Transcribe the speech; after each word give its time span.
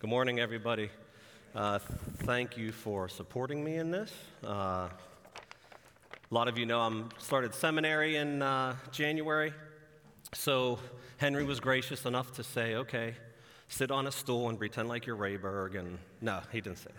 Good 0.00 0.10
morning, 0.10 0.38
everybody. 0.38 0.90
Uh, 1.56 1.80
thank 2.18 2.56
you 2.56 2.70
for 2.70 3.08
supporting 3.08 3.64
me 3.64 3.78
in 3.78 3.90
this. 3.90 4.12
Uh, 4.44 4.88
a 4.88 4.90
lot 6.30 6.46
of 6.46 6.56
you 6.56 6.66
know 6.66 6.80
I'm 6.80 7.08
started 7.18 7.52
seminary 7.52 8.14
in 8.14 8.40
uh, 8.40 8.76
January, 8.92 9.52
so 10.32 10.78
Henry 11.16 11.42
was 11.42 11.58
gracious 11.58 12.06
enough 12.06 12.30
to 12.34 12.44
say, 12.44 12.76
"Okay, 12.76 13.16
sit 13.66 13.90
on 13.90 14.06
a 14.06 14.12
stool 14.12 14.48
and 14.48 14.56
pretend 14.56 14.88
like 14.88 15.04
you're 15.04 15.16
Rayberg." 15.16 15.76
And 15.76 15.98
no, 16.20 16.42
he 16.52 16.60
didn't 16.60 16.78
say. 16.78 16.90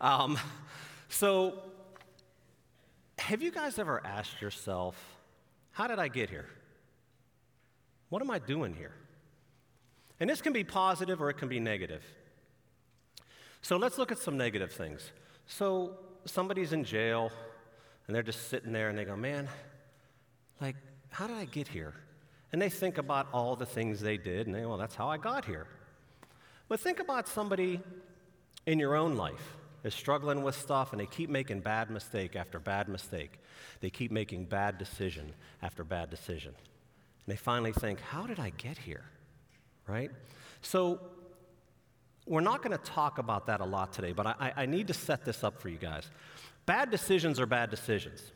That. 0.00 0.06
Um, 0.06 0.38
so, 1.08 1.58
have 3.18 3.42
you 3.42 3.50
guys 3.50 3.80
ever 3.80 4.00
asked 4.06 4.40
yourself, 4.40 4.94
"How 5.72 5.88
did 5.88 5.98
I 5.98 6.06
get 6.06 6.30
here? 6.30 6.46
What 8.10 8.22
am 8.22 8.30
I 8.30 8.38
doing 8.38 8.76
here?" 8.76 8.94
And 10.20 10.30
this 10.30 10.40
can 10.40 10.52
be 10.52 10.62
positive 10.62 11.20
or 11.20 11.30
it 11.30 11.34
can 11.34 11.48
be 11.48 11.58
negative. 11.58 12.04
So 13.64 13.78
let's 13.78 13.96
look 13.96 14.12
at 14.12 14.18
some 14.18 14.36
negative 14.36 14.72
things. 14.72 15.10
So 15.46 15.96
somebody's 16.26 16.74
in 16.74 16.84
jail 16.84 17.32
and 18.06 18.14
they're 18.14 18.22
just 18.22 18.50
sitting 18.50 18.72
there 18.72 18.90
and 18.90 18.98
they 18.98 19.06
go, 19.06 19.16
man, 19.16 19.48
like, 20.60 20.76
how 21.08 21.26
did 21.26 21.36
I 21.36 21.46
get 21.46 21.66
here? 21.66 21.94
And 22.52 22.60
they 22.60 22.68
think 22.68 22.98
about 22.98 23.26
all 23.32 23.56
the 23.56 23.64
things 23.64 24.02
they 24.02 24.18
did 24.18 24.46
and 24.46 24.54
they, 24.54 24.60
go, 24.60 24.68
well, 24.68 24.76
that's 24.76 24.94
how 24.94 25.08
I 25.08 25.16
got 25.16 25.46
here. 25.46 25.66
But 26.68 26.78
think 26.78 27.00
about 27.00 27.26
somebody 27.26 27.80
in 28.66 28.78
your 28.78 28.96
own 28.96 29.16
life 29.16 29.56
is 29.82 29.94
struggling 29.94 30.42
with 30.42 30.54
stuff 30.54 30.92
and 30.92 31.00
they 31.00 31.06
keep 31.06 31.30
making 31.30 31.60
bad 31.60 31.88
mistake 31.88 32.36
after 32.36 32.58
bad 32.58 32.86
mistake. 32.86 33.40
They 33.80 33.88
keep 33.88 34.12
making 34.12 34.44
bad 34.44 34.76
decision 34.76 35.32
after 35.62 35.84
bad 35.84 36.10
decision. 36.10 36.52
And 36.54 37.32
they 37.32 37.36
finally 37.36 37.72
think, 37.72 37.98
how 38.02 38.26
did 38.26 38.38
I 38.38 38.50
get 38.58 38.76
here? 38.76 39.06
Right? 39.86 40.10
So 40.60 41.00
we're 42.26 42.40
not 42.40 42.62
going 42.62 42.76
to 42.76 42.84
talk 42.84 43.18
about 43.18 43.46
that 43.46 43.60
a 43.60 43.64
lot 43.64 43.92
today, 43.92 44.12
but 44.12 44.26
I, 44.26 44.52
I 44.56 44.66
need 44.66 44.88
to 44.88 44.94
set 44.94 45.24
this 45.24 45.44
up 45.44 45.60
for 45.60 45.68
you 45.68 45.78
guys. 45.78 46.10
Bad 46.66 46.90
decisions 46.90 47.38
are 47.38 47.46
bad 47.46 47.70
decisions. 47.70 48.32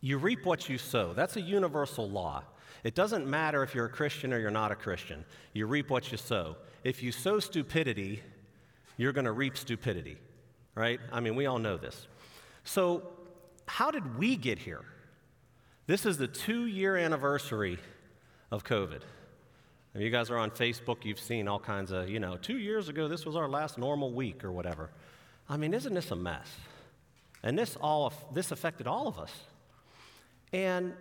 You 0.00 0.18
reap 0.18 0.44
what 0.44 0.68
you 0.68 0.78
sow. 0.78 1.12
That's 1.14 1.36
a 1.36 1.40
universal 1.40 2.08
law. 2.08 2.44
It 2.84 2.94
doesn't 2.94 3.26
matter 3.26 3.62
if 3.62 3.74
you're 3.74 3.86
a 3.86 3.90
Christian 3.90 4.32
or 4.32 4.38
you're 4.38 4.50
not 4.50 4.70
a 4.70 4.76
Christian. 4.76 5.24
You 5.52 5.66
reap 5.66 5.90
what 5.90 6.12
you 6.12 6.18
sow. 6.18 6.56
If 6.84 7.02
you 7.02 7.10
sow 7.10 7.40
stupidity, 7.40 8.22
you're 8.96 9.12
going 9.12 9.24
to 9.24 9.32
reap 9.32 9.56
stupidity, 9.56 10.18
right? 10.74 11.00
I 11.10 11.20
mean, 11.20 11.34
we 11.34 11.46
all 11.46 11.58
know 11.58 11.76
this. 11.76 12.06
So, 12.64 13.02
how 13.66 13.90
did 13.90 14.18
we 14.18 14.36
get 14.36 14.58
here? 14.58 14.84
This 15.86 16.06
is 16.06 16.18
the 16.18 16.28
two 16.28 16.66
year 16.66 16.96
anniversary 16.96 17.78
of 18.50 18.64
COVID. 18.64 19.00
If 19.94 20.02
you 20.02 20.10
guys 20.10 20.30
are 20.30 20.36
on 20.36 20.50
Facebook, 20.50 21.04
you've 21.04 21.18
seen 21.18 21.48
all 21.48 21.58
kinds 21.58 21.90
of, 21.90 22.08
you 22.08 22.20
know, 22.20 22.36
two 22.36 22.58
years 22.58 22.88
ago, 22.88 23.08
this 23.08 23.24
was 23.24 23.36
our 23.36 23.48
last 23.48 23.78
normal 23.78 24.12
week 24.12 24.44
or 24.44 24.52
whatever. 24.52 24.90
I 25.48 25.56
mean, 25.56 25.72
isn't 25.74 25.94
this 25.94 26.10
a 26.10 26.16
mess? 26.16 26.48
And 27.42 27.58
this 27.58 27.76
all 27.80 28.12
this 28.32 28.50
affected 28.52 28.86
all 28.86 29.08
of 29.08 29.18
us. 29.18 29.32
And 30.52 30.94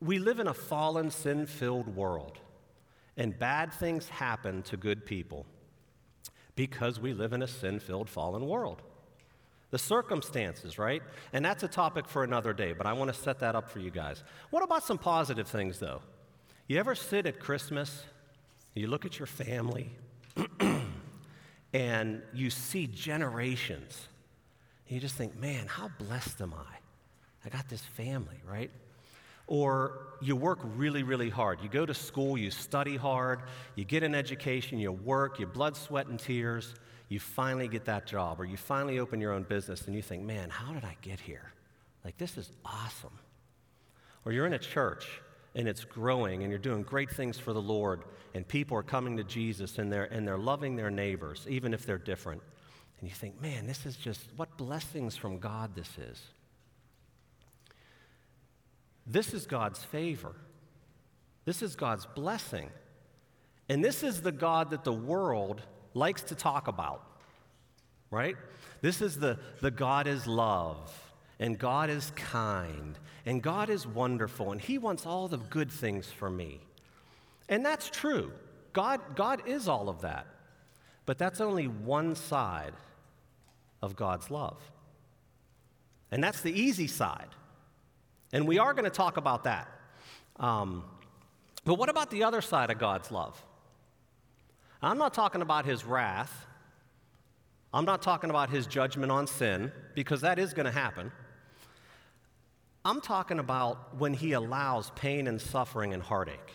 we 0.00 0.18
live 0.18 0.40
in 0.40 0.48
a 0.48 0.54
fallen, 0.54 1.10
sin-filled 1.10 1.94
world. 1.94 2.38
And 3.16 3.36
bad 3.38 3.72
things 3.72 4.08
happen 4.08 4.62
to 4.64 4.76
good 4.76 5.04
people 5.04 5.46
because 6.54 7.00
we 7.00 7.12
live 7.12 7.32
in 7.32 7.42
a 7.42 7.48
sin-filled, 7.48 8.08
fallen 8.08 8.46
world. 8.46 8.82
The 9.70 9.78
circumstances, 9.78 10.78
right? 10.78 11.02
And 11.32 11.44
that's 11.44 11.62
a 11.62 11.68
topic 11.68 12.08
for 12.08 12.24
another 12.24 12.52
day, 12.52 12.72
but 12.72 12.86
I 12.86 12.92
want 12.92 13.12
to 13.12 13.20
set 13.20 13.38
that 13.40 13.54
up 13.54 13.68
for 13.68 13.80
you 13.80 13.90
guys. 13.90 14.22
What 14.50 14.62
about 14.62 14.84
some 14.84 14.98
positive 14.98 15.46
things, 15.46 15.78
though? 15.78 16.00
You 16.68 16.76
ever 16.78 16.94
sit 16.94 17.24
at 17.24 17.40
Christmas, 17.40 18.04
you 18.74 18.88
look 18.88 19.06
at 19.06 19.18
your 19.18 19.24
family, 19.24 19.90
and 21.72 22.22
you 22.34 22.50
see 22.50 22.86
generations, 22.86 24.06
you 24.86 25.00
just 25.00 25.14
think, 25.14 25.34
man, 25.40 25.66
how 25.66 25.90
blessed 25.98 26.42
am 26.42 26.52
I? 26.52 26.76
I 27.46 27.48
got 27.48 27.70
this 27.70 27.80
family, 27.80 28.36
right? 28.46 28.70
Or 29.46 30.08
you 30.20 30.36
work 30.36 30.58
really, 30.62 31.02
really 31.02 31.30
hard. 31.30 31.62
You 31.62 31.70
go 31.70 31.86
to 31.86 31.94
school, 31.94 32.36
you 32.36 32.50
study 32.50 32.98
hard, 32.98 33.40
you 33.74 33.86
get 33.86 34.02
an 34.02 34.14
education, 34.14 34.78
you 34.78 34.92
work, 34.92 35.40
you 35.40 35.46
blood, 35.46 35.74
sweat, 35.74 36.08
and 36.08 36.20
tears. 36.20 36.74
You 37.08 37.18
finally 37.18 37.68
get 37.68 37.86
that 37.86 38.06
job, 38.06 38.38
or 38.38 38.44
you 38.44 38.58
finally 38.58 38.98
open 38.98 39.22
your 39.22 39.32
own 39.32 39.44
business, 39.44 39.86
and 39.86 39.96
you 39.96 40.02
think, 40.02 40.22
man, 40.22 40.50
how 40.50 40.74
did 40.74 40.84
I 40.84 40.98
get 41.00 41.18
here? 41.18 41.50
Like, 42.04 42.18
this 42.18 42.36
is 42.36 42.50
awesome. 42.62 43.18
Or 44.26 44.32
you're 44.32 44.44
in 44.44 44.52
a 44.52 44.58
church 44.58 45.22
and 45.58 45.66
it's 45.66 45.84
growing 45.84 46.44
and 46.44 46.50
you're 46.50 46.58
doing 46.58 46.84
great 46.84 47.10
things 47.10 47.36
for 47.36 47.52
the 47.52 47.60
Lord 47.60 48.04
and 48.32 48.46
people 48.46 48.76
are 48.78 48.82
coming 48.82 49.16
to 49.16 49.24
Jesus 49.24 49.78
and 49.78 49.92
they're, 49.92 50.04
and 50.04 50.26
they're 50.26 50.38
loving 50.38 50.76
their 50.76 50.90
neighbors, 50.90 51.46
even 51.50 51.74
if 51.74 51.84
they're 51.84 51.98
different. 51.98 52.40
And 53.00 53.08
you 53.08 53.14
think, 53.14 53.42
man, 53.42 53.66
this 53.66 53.84
is 53.84 53.96
just 53.96 54.20
what 54.36 54.56
blessings 54.56 55.16
from 55.16 55.38
God 55.38 55.74
this 55.74 55.90
is. 55.98 56.22
This 59.04 59.34
is 59.34 59.46
God's 59.46 59.82
favor. 59.82 60.36
This 61.44 61.60
is 61.60 61.74
God's 61.74 62.06
blessing. 62.06 62.70
And 63.68 63.84
this 63.84 64.04
is 64.04 64.22
the 64.22 64.32
God 64.32 64.70
that 64.70 64.84
the 64.84 64.92
world 64.92 65.60
likes 65.92 66.22
to 66.22 66.36
talk 66.36 66.68
about, 66.68 67.04
right? 68.12 68.36
This 68.80 69.02
is 69.02 69.18
the, 69.18 69.40
the 69.60 69.72
God 69.72 70.06
is 70.06 70.24
love 70.24 71.07
and 71.40 71.58
God 71.58 71.90
is 71.90 72.12
kind, 72.16 72.98
and 73.24 73.42
God 73.42 73.70
is 73.70 73.86
wonderful, 73.86 74.52
and 74.52 74.60
He 74.60 74.78
wants 74.78 75.06
all 75.06 75.28
the 75.28 75.38
good 75.38 75.70
things 75.70 76.06
for 76.06 76.30
me. 76.30 76.60
And 77.48 77.64
that's 77.64 77.88
true. 77.90 78.32
God, 78.72 79.00
God 79.14 79.42
is 79.46 79.68
all 79.68 79.88
of 79.88 80.02
that. 80.02 80.26
But 81.06 81.16
that's 81.16 81.40
only 81.40 81.68
one 81.68 82.14
side 82.14 82.74
of 83.80 83.96
God's 83.96 84.30
love. 84.30 84.58
And 86.10 86.22
that's 86.22 86.42
the 86.42 86.52
easy 86.52 86.86
side. 86.86 87.28
And 88.32 88.46
we 88.46 88.58
are 88.58 88.74
going 88.74 88.84
to 88.84 88.90
talk 88.90 89.16
about 89.16 89.44
that. 89.44 89.68
Um, 90.36 90.84
but 91.64 91.74
what 91.74 91.88
about 91.88 92.10
the 92.10 92.24
other 92.24 92.40
side 92.40 92.70
of 92.70 92.78
God's 92.78 93.10
love? 93.10 93.42
I'm 94.82 94.98
not 94.98 95.14
talking 95.14 95.42
about 95.42 95.64
his 95.64 95.84
wrath. 95.84 96.46
I'm 97.72 97.84
not 97.84 98.02
talking 98.02 98.30
about 98.30 98.50
his 98.50 98.66
judgment 98.66 99.10
on 99.10 99.26
sin, 99.26 99.72
because 99.94 100.20
that 100.20 100.38
is 100.38 100.54
going 100.54 100.66
to 100.66 100.72
happen. 100.72 101.10
I'm 102.84 103.00
talking 103.00 103.38
about 103.38 103.96
when 103.96 104.14
he 104.14 104.32
allows 104.32 104.90
pain 104.90 105.26
and 105.26 105.40
suffering 105.40 105.92
and 105.92 106.02
heartache. 106.02 106.52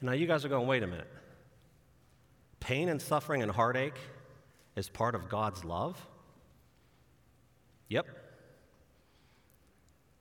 Now, 0.00 0.12
you 0.12 0.26
guys 0.26 0.44
are 0.44 0.48
going, 0.48 0.66
wait 0.66 0.82
a 0.82 0.86
minute. 0.86 1.10
Pain 2.60 2.88
and 2.88 3.00
suffering 3.00 3.42
and 3.42 3.50
heartache 3.50 3.98
is 4.76 4.88
part 4.88 5.14
of 5.14 5.28
God's 5.28 5.64
love? 5.64 6.06
Yep. 7.88 8.06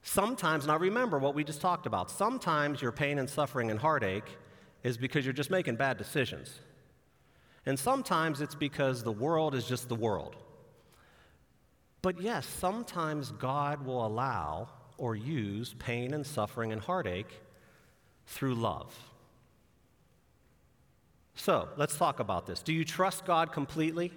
Sometimes, 0.02 0.66
now 0.66 0.78
remember 0.78 1.20
what 1.20 1.36
we 1.36 1.44
just 1.44 1.62
talked 1.62 1.86
about. 1.86 2.10
Sometimes 2.10 2.82
your 2.82 2.92
pain 2.92 3.20
and 3.20 3.30
suffering 3.30 3.70
and 3.70 3.80
heartache 3.80 4.38
is 4.84 4.98
because 4.98 5.26
you're 5.26 5.34
just 5.34 5.52
making 5.52 5.76
bad 5.76 5.98
decisions. 5.98 6.60
And 7.66 7.78
sometimes 7.78 8.40
it's 8.40 8.56
because 8.56 9.04
the 9.04 9.12
world 9.12 9.54
is 9.54 9.68
just 9.68 9.90
the 9.90 9.96
world. 9.96 10.38
But 12.02 12.22
yes, 12.22 12.46
sometimes 12.46 13.32
God 13.32 13.86
will 13.86 14.06
allow 14.06 14.70
or 14.98 15.16
use 15.16 15.76
pain 15.80 16.14
and 16.14 16.26
suffering 16.26 16.72
and 16.72 16.82
heartache 16.82 17.42
through 18.26 18.56
love. 18.56 18.96
So 21.36 21.70
let's 21.78 21.98
talk 21.98 22.20
about 22.20 22.48
this. 22.48 22.62
Do 22.62 22.74
you 22.74 22.84
trust 22.84 23.26
God 23.26 23.52
completely? 23.52 24.12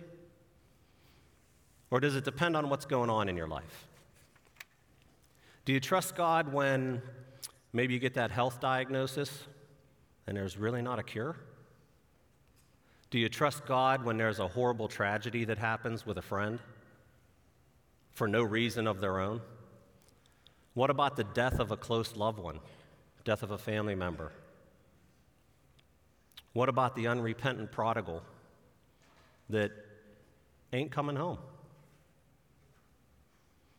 Or 1.91 2.01
does 2.01 2.17
it 2.17 2.25
depend 2.25 2.57
on 2.57 2.69
what's 2.71 2.87
going 2.87 3.11
on 3.11 3.29
in 3.29 3.37
your 3.37 3.49
life? 3.49 3.89
Do 5.65 5.73
you 5.73 5.81
trust 5.81 6.17
God 6.17 6.53
when 6.53 7.03
maybe 7.73 7.95
you 7.95 8.01
get 8.01 8.15
that 8.15 8.31
health 8.31 8.61
diagnosis 8.61 9.47
and 10.27 10.37
there's 10.37 10.57
really 10.57 10.83
not 10.83 10.99
a 10.99 11.03
cure? 11.03 11.37
Do 13.11 13.19
you 13.19 13.29
trust 13.29 13.67
God 13.67 14.05
when 14.05 14.17
there's 14.17 14.39
a 14.39 14.49
horrible 14.49 14.89
tragedy 14.89 15.45
that 15.45 15.59
happens 15.59 16.07
with 16.07 16.17
a 16.17 16.23
friend? 16.23 16.59
For 18.13 18.29
no 18.29 18.43
reason 18.43 18.87
of 18.87 19.01
their 19.01 19.19
own? 19.19 19.41
What 20.75 20.91
about 20.91 21.17
the 21.17 21.25
death 21.25 21.59
of 21.59 21.71
a 21.71 21.77
close 21.77 22.17
loved 22.17 22.39
one, 22.39 22.61
death 23.25 23.43
of 23.43 23.51
a 23.51 23.59
family 23.59 23.95
member? 23.95 24.33
What 26.53 26.69
about 26.69 26.97
the 26.97 27.07
unrepentant 27.07 27.71
prodigal 27.71 28.23
that 29.51 29.73
ain't 30.73 30.91
coming 30.91 31.17
home? 31.17 31.39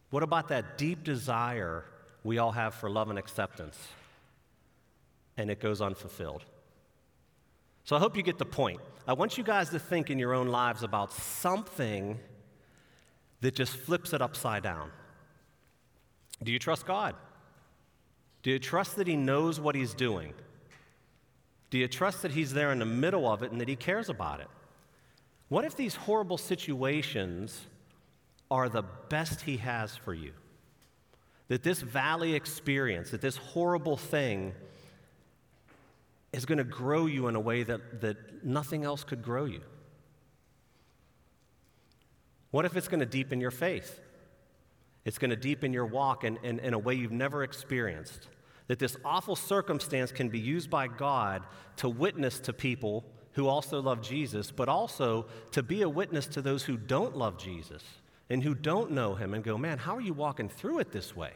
What 0.09 0.23
about 0.23 0.49
that 0.49 0.77
deep 0.77 1.03
desire 1.03 1.85
we 2.23 2.37
all 2.37 2.51
have 2.51 2.73
for 2.75 2.89
love 2.89 3.09
and 3.09 3.17
acceptance 3.17 3.77
and 5.37 5.49
it 5.49 5.59
goes 5.59 5.81
unfulfilled? 5.81 6.43
So 7.83 7.95
I 7.95 7.99
hope 7.99 8.15
you 8.15 8.23
get 8.23 8.37
the 8.37 8.45
point. 8.45 8.79
I 9.07 9.13
want 9.13 9.37
you 9.37 9.43
guys 9.43 9.69
to 9.69 9.79
think 9.79 10.09
in 10.09 10.19
your 10.19 10.33
own 10.33 10.47
lives 10.47 10.83
about 10.83 11.11
something 11.13 12.19
that 13.41 13.55
just 13.55 13.75
flips 13.75 14.13
it 14.13 14.21
upside 14.21 14.63
down. 14.63 14.91
Do 16.43 16.51
you 16.51 16.59
trust 16.59 16.85
God? 16.85 17.15
Do 18.43 18.51
you 18.51 18.59
trust 18.59 18.95
that 18.95 19.07
He 19.07 19.15
knows 19.15 19.59
what 19.59 19.75
He's 19.75 19.93
doing? 19.93 20.33
Do 21.69 21.77
you 21.77 21.87
trust 21.87 22.21
that 22.21 22.31
He's 22.31 22.53
there 22.53 22.71
in 22.71 22.79
the 22.79 22.85
middle 22.85 23.31
of 23.31 23.43
it 23.43 23.51
and 23.51 23.59
that 23.61 23.67
He 23.67 23.75
cares 23.75 24.09
about 24.09 24.39
it? 24.39 24.47
What 25.49 25.65
if 25.65 25.75
these 25.75 25.95
horrible 25.95 26.37
situations 26.37 27.67
are 28.49 28.69
the 28.69 28.83
best 29.09 29.41
He 29.41 29.57
has 29.57 29.95
for 29.95 30.13
you? 30.13 30.33
That 31.49 31.63
this 31.63 31.81
valley 31.81 32.35
experience, 32.35 33.11
that 33.11 33.21
this 33.21 33.37
horrible 33.37 33.97
thing 33.97 34.53
is 36.31 36.45
going 36.45 36.59
to 36.59 36.63
grow 36.63 37.07
you 37.07 37.27
in 37.27 37.35
a 37.35 37.39
way 37.39 37.63
that, 37.63 38.01
that 38.01 38.45
nothing 38.45 38.85
else 38.85 39.03
could 39.03 39.21
grow 39.21 39.45
you? 39.45 39.61
What 42.51 42.65
if 42.65 42.75
it's 42.75 42.87
going 42.87 42.99
to 42.99 43.05
deepen 43.05 43.41
your 43.41 43.51
faith? 43.51 43.99
It's 45.03 45.17
going 45.17 45.31
to 45.31 45.35
deepen 45.35 45.73
your 45.73 45.85
walk 45.85 46.23
in, 46.23 46.37
in, 46.43 46.59
in, 46.59 46.73
a 46.73 46.79
way 46.79 46.93
you've 46.93 47.11
never 47.11 47.43
experienced. 47.43 48.27
That 48.67 48.77
this 48.77 48.95
awful 49.03 49.35
circumstance 49.35 50.11
can 50.11 50.29
be 50.29 50.39
used 50.39 50.69
by 50.69 50.87
God 50.87 51.43
to 51.77 51.89
witness 51.89 52.39
to 52.41 52.53
people 52.53 53.05
who 53.33 53.47
also 53.47 53.81
love 53.81 54.01
Jesus, 54.01 54.51
but 54.51 54.69
also 54.69 55.25
to 55.51 55.63
be 55.63 55.81
a 55.81 55.89
witness 55.89 56.27
to 56.27 56.41
those 56.41 56.63
who 56.63 56.77
don't 56.77 57.15
love 57.15 57.37
Jesus 57.37 57.83
and 58.29 58.43
who 58.43 58.53
don't 58.53 58.91
know 58.91 59.15
him 59.15 59.33
and 59.33 59.43
go, 59.43 59.57
man, 59.57 59.77
how 59.77 59.95
are 59.95 60.01
you 60.01 60.13
walking 60.13 60.49
through 60.49 60.79
it 60.79 60.91
this 60.91 61.15
way? 61.15 61.31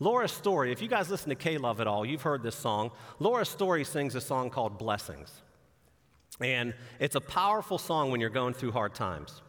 Laura 0.00 0.28
Story, 0.28 0.72
if 0.72 0.82
you 0.82 0.88
guys 0.88 1.08
listen 1.08 1.28
to 1.28 1.34
K-Love 1.34 1.80
at 1.80 1.86
all, 1.86 2.04
you've 2.04 2.22
heard 2.22 2.42
this 2.42 2.56
song. 2.56 2.90
Laura 3.20 3.44
Story 3.44 3.84
sings 3.84 4.14
a 4.14 4.20
song 4.20 4.50
called 4.50 4.78
Blessings. 4.78 5.30
And 6.40 6.74
it's 6.98 7.14
a 7.14 7.20
powerful 7.20 7.78
song 7.78 8.10
when 8.10 8.20
you're 8.20 8.30
going 8.30 8.54
through 8.54 8.72
hard 8.72 8.94
times. 8.94 9.42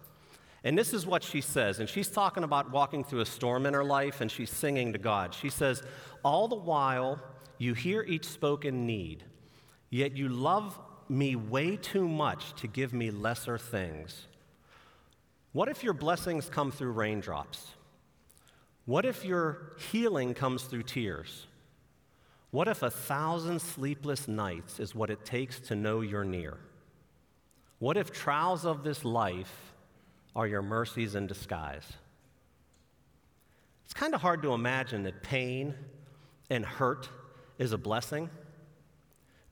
And 0.64 0.78
this 0.78 0.94
is 0.94 1.06
what 1.06 1.24
she 1.24 1.42
says. 1.42 1.80
And 1.80 1.88
she's 1.88 2.08
talking 2.08 2.44
about 2.44 2.72
walking 2.72 3.04
through 3.04 3.22
a 3.22 3.26
storm 3.26 3.66
in 3.66 3.74
her 3.74 3.84
life, 3.84 4.22
and 4.22 4.32
she's 4.32 4.50
singing 4.50 4.94
to 4.94 5.00
God. 5.00 5.34
She 5.34 5.50
says, 5.50 5.84
All 6.24 6.48
the 6.48 6.56
while 6.56 7.20
you 7.58 7.74
hear 7.74 8.04
each 8.04 8.26
spoken 8.26 8.86
need, 8.86 9.24
yet 9.90 10.18
you 10.18 10.28
love 10.28 10.80
me 11.08 11.36
way 11.36 11.78
too 11.78 12.08
much 12.08 12.54
to 12.56 12.68
give 12.68 12.94
me 12.94 13.12
lesser 13.12 13.58
things. 13.58 14.28
What 15.54 15.70
if 15.70 15.84
your 15.84 15.94
blessings 15.94 16.50
come 16.50 16.72
through 16.72 16.92
raindrops? 16.92 17.72
What 18.86 19.06
if 19.06 19.24
your 19.24 19.74
healing 19.92 20.34
comes 20.34 20.64
through 20.64 20.84
tears? 20.84 21.48
What 22.52 22.68
if 22.68 22.84
a 22.84 22.90
thousand 22.90 23.62
sleepless 23.62 24.28
nights 24.28 24.80
is 24.80 24.96
what 24.96 25.10
it 25.10 25.26
takes 25.26 25.60
to 25.62 25.76
know 25.76 26.02
you're 26.02 26.24
near? 26.24 26.58
What 27.80 27.98
if 27.98 28.12
trials 28.12 28.66
of 28.66 28.83
this 28.83 29.04
life 29.04 29.74
are 30.36 30.48
your 30.48 30.62
mercies 30.62 31.16
in 31.16 31.27
disguise? 31.27 31.86
It's 33.86 33.94
kind 33.94 34.16
of 34.16 34.22
hard 34.22 34.42
to 34.44 34.54
imagine 34.54 35.04
that 35.04 35.22
pain 35.22 35.75
and 36.50 36.66
hurt 36.66 37.10
is 37.57 37.72
a 37.72 37.77
blessing. 37.77 38.30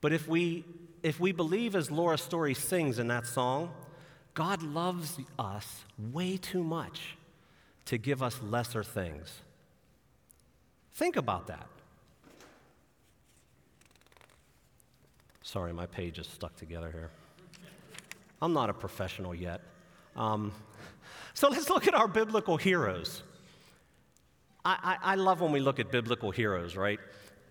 But 0.01 0.13
if 0.13 0.27
we, 0.27 0.65
if 1.01 1.19
we 1.19 1.31
believe, 1.31 1.75
as 1.75 1.91
Laura 1.91 2.17
Story 2.17 2.53
sings 2.53 2.99
in 2.99 3.07
that 3.07 3.25
song, 3.25 3.71
God 4.33 4.63
loves 4.63 5.17
us 5.37 5.83
way 5.97 6.37
too 6.37 6.63
much 6.63 7.17
to 7.85 7.97
give 7.97 8.23
us 8.23 8.39
lesser 8.41 8.83
things. 8.83 9.41
Think 10.95 11.15
about 11.15 11.47
that. 11.47 11.67
Sorry, 15.41 15.73
my 15.73 15.85
page 15.85 16.19
is 16.19 16.27
stuck 16.27 16.55
together 16.55 16.89
here. 16.91 17.11
I'm 18.43 18.51
not 18.51 18.69
a 18.69 18.73
professional 18.73 19.33
yet. 19.33 19.61
Um, 20.17 20.51
so 21.33 21.47
let's 21.47 21.69
look 21.69 21.87
at 21.87 21.93
our 21.93 22.09
biblical 22.09 22.57
heroes. 22.57 23.23
I, 24.65 24.97
I, 25.01 25.13
I, 25.13 25.15
love 25.15 25.39
when 25.39 25.53
we 25.53 25.61
look 25.61 25.79
at 25.79 25.93
biblical 25.93 26.29
heroes, 26.29 26.75
right? 26.75 26.99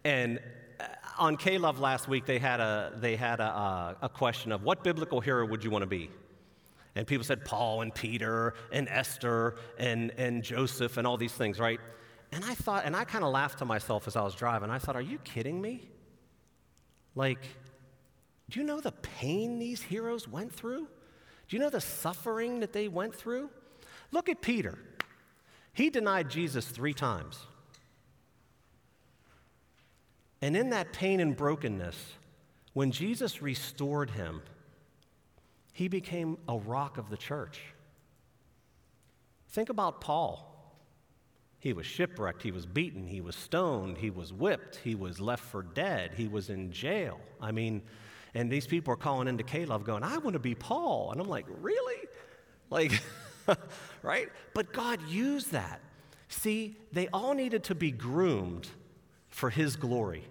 And 0.05 0.39
uh, 0.79 0.85
on 1.19 1.39
K-Love 1.39 1.81
last 1.81 2.09
week, 2.09 2.27
they 2.27 2.39
had, 2.39 2.61
a, 2.61 2.93
they 2.97 3.17
had 3.17 3.41
a, 3.41 3.97
a 4.03 4.09
question 4.11 4.53
of 4.53 4.65
what 4.65 4.85
biblical 4.85 5.23
hero 5.23 5.47
would 5.47 5.65
you 5.65 5.71
want 5.71 5.83
to 5.83 5.87
be? 5.87 6.11
And 6.94 7.06
people 7.06 7.25
said 7.25 7.47
Paul 7.47 7.81
and 7.81 7.94
Peter 7.94 8.53
and 8.71 8.87
Esther 8.87 9.56
and, 9.79 10.12
and 10.19 10.43
Joseph 10.43 10.99
and 10.99 11.06
all 11.06 11.17
these 11.17 11.33
things, 11.33 11.59
right? 11.59 11.81
And 12.33 12.44
I 12.44 12.55
thought, 12.55 12.85
and 12.85 12.94
I 12.94 13.05
kind 13.05 13.25
of 13.25 13.33
laughed 13.33 13.61
to 13.61 13.65
myself 13.65 14.06
as 14.06 14.15
I 14.15 14.23
was 14.23 14.35
driving. 14.35 14.69
I 14.69 14.79
thought, 14.79 14.97
are 14.97 15.00
you 15.00 15.19
kidding 15.21 15.59
me? 15.59 15.89
Like, 17.15 17.47
do 18.52 18.60
you 18.60 18.66
know 18.66 18.81
the 18.81 18.93
pain 18.93 19.58
these 19.58 19.81
heroes 19.81 20.28
went 20.28 20.52
through? 20.52 20.87
Do 21.49 21.56
you 21.56 21.58
know 21.58 21.70
the 21.70 21.81
suffering 21.81 22.60
that 22.60 22.75
they 22.75 22.87
went 22.87 23.14
through? 23.14 23.49
Look 24.10 24.28
at 24.28 24.43
Peter. 24.43 24.78
He 25.72 25.88
denied 25.88 26.28
Jesus 26.28 26.66
three 26.66 26.93
times. 26.93 27.38
And 30.43 30.54
in 30.54 30.69
that 30.69 30.93
pain 30.93 31.19
and 31.19 31.34
brokenness, 31.34 31.96
when 32.75 32.90
Jesus 32.90 33.40
restored 33.40 34.10
him, 34.10 34.43
he 35.72 35.88
became 35.88 36.37
a 36.46 36.58
rock 36.58 36.98
of 36.98 37.08
the 37.08 37.16
church. 37.16 37.62
Think 39.48 39.70
about 39.70 40.02
Paul. 40.02 40.76
He 41.58 41.72
was 41.72 41.87
shipwrecked, 41.87 42.43
he 42.43 42.50
was 42.50 42.66
beaten, 42.66 43.06
he 43.06 43.22
was 43.22 43.34
stoned, 43.34 43.96
he 43.96 44.10
was 44.10 44.31
whipped, 44.31 44.76
he 44.76 44.94
was 44.94 45.20
left 45.20 45.44
for 45.44 45.62
dead, 45.62 46.12
he 46.14 46.28
was 46.28 46.50
in 46.50 46.70
jail. 46.70 47.19
I 47.40 47.52
mean, 47.52 47.81
and 48.34 48.50
these 48.50 48.67
people 48.67 48.94
are 48.94 48.96
calling 48.96 49.29
into 49.29 49.44
K-Love 49.44 49.84
going, 49.84 50.02
I 50.02 50.19
want 50.19 50.34
to 50.34 50.40
be 50.40 50.55
Paul. 50.55 51.11
And 51.12 51.20
I'm 51.20 51.29
like, 51.29 51.46
really? 51.61 52.08
Like, 52.70 53.02
right? 54.02 54.29
But 54.55 54.73
God 54.73 55.00
used 55.08 55.52
that. 55.52 55.81
See, 56.29 56.76
they 56.93 57.08
all 57.08 57.34
needed 57.34 57.64
to 57.64 57.75
be 57.75 57.90
groomed 57.90 58.69
for 59.29 59.50
His 59.50 59.76
glory. 59.76 60.25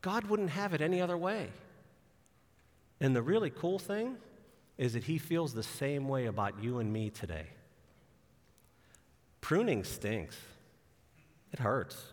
God 0.00 0.24
wouldn't 0.24 0.50
have 0.50 0.72
it 0.72 0.80
any 0.80 1.00
other 1.00 1.16
way. 1.16 1.48
And 3.00 3.14
the 3.14 3.22
really 3.22 3.50
cool 3.50 3.78
thing 3.78 4.16
is 4.78 4.94
that 4.94 5.04
He 5.04 5.18
feels 5.18 5.52
the 5.52 5.62
same 5.62 6.08
way 6.08 6.26
about 6.26 6.62
you 6.62 6.78
and 6.78 6.90
me 6.90 7.10
today. 7.10 7.48
Pruning 9.42 9.84
stinks, 9.84 10.36
it 11.52 11.58
hurts. 11.58 12.11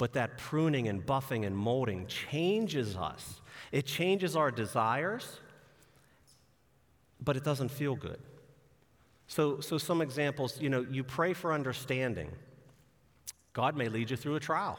But 0.00 0.14
that 0.14 0.38
pruning 0.38 0.88
and 0.88 1.04
buffing 1.04 1.44
and 1.46 1.54
molding 1.54 2.06
changes 2.06 2.96
us. 2.96 3.42
It 3.70 3.84
changes 3.84 4.34
our 4.34 4.50
desires, 4.50 5.38
but 7.22 7.36
it 7.36 7.44
doesn't 7.44 7.68
feel 7.68 7.96
good. 7.96 8.18
So, 9.26 9.60
so 9.60 9.76
some 9.76 10.00
examples, 10.00 10.58
you 10.58 10.70
know, 10.70 10.86
you 10.90 11.04
pray 11.04 11.34
for 11.34 11.52
understanding. 11.52 12.30
God 13.52 13.76
may 13.76 13.90
lead 13.90 14.10
you 14.10 14.16
through 14.16 14.36
a 14.36 14.40
trial 14.40 14.78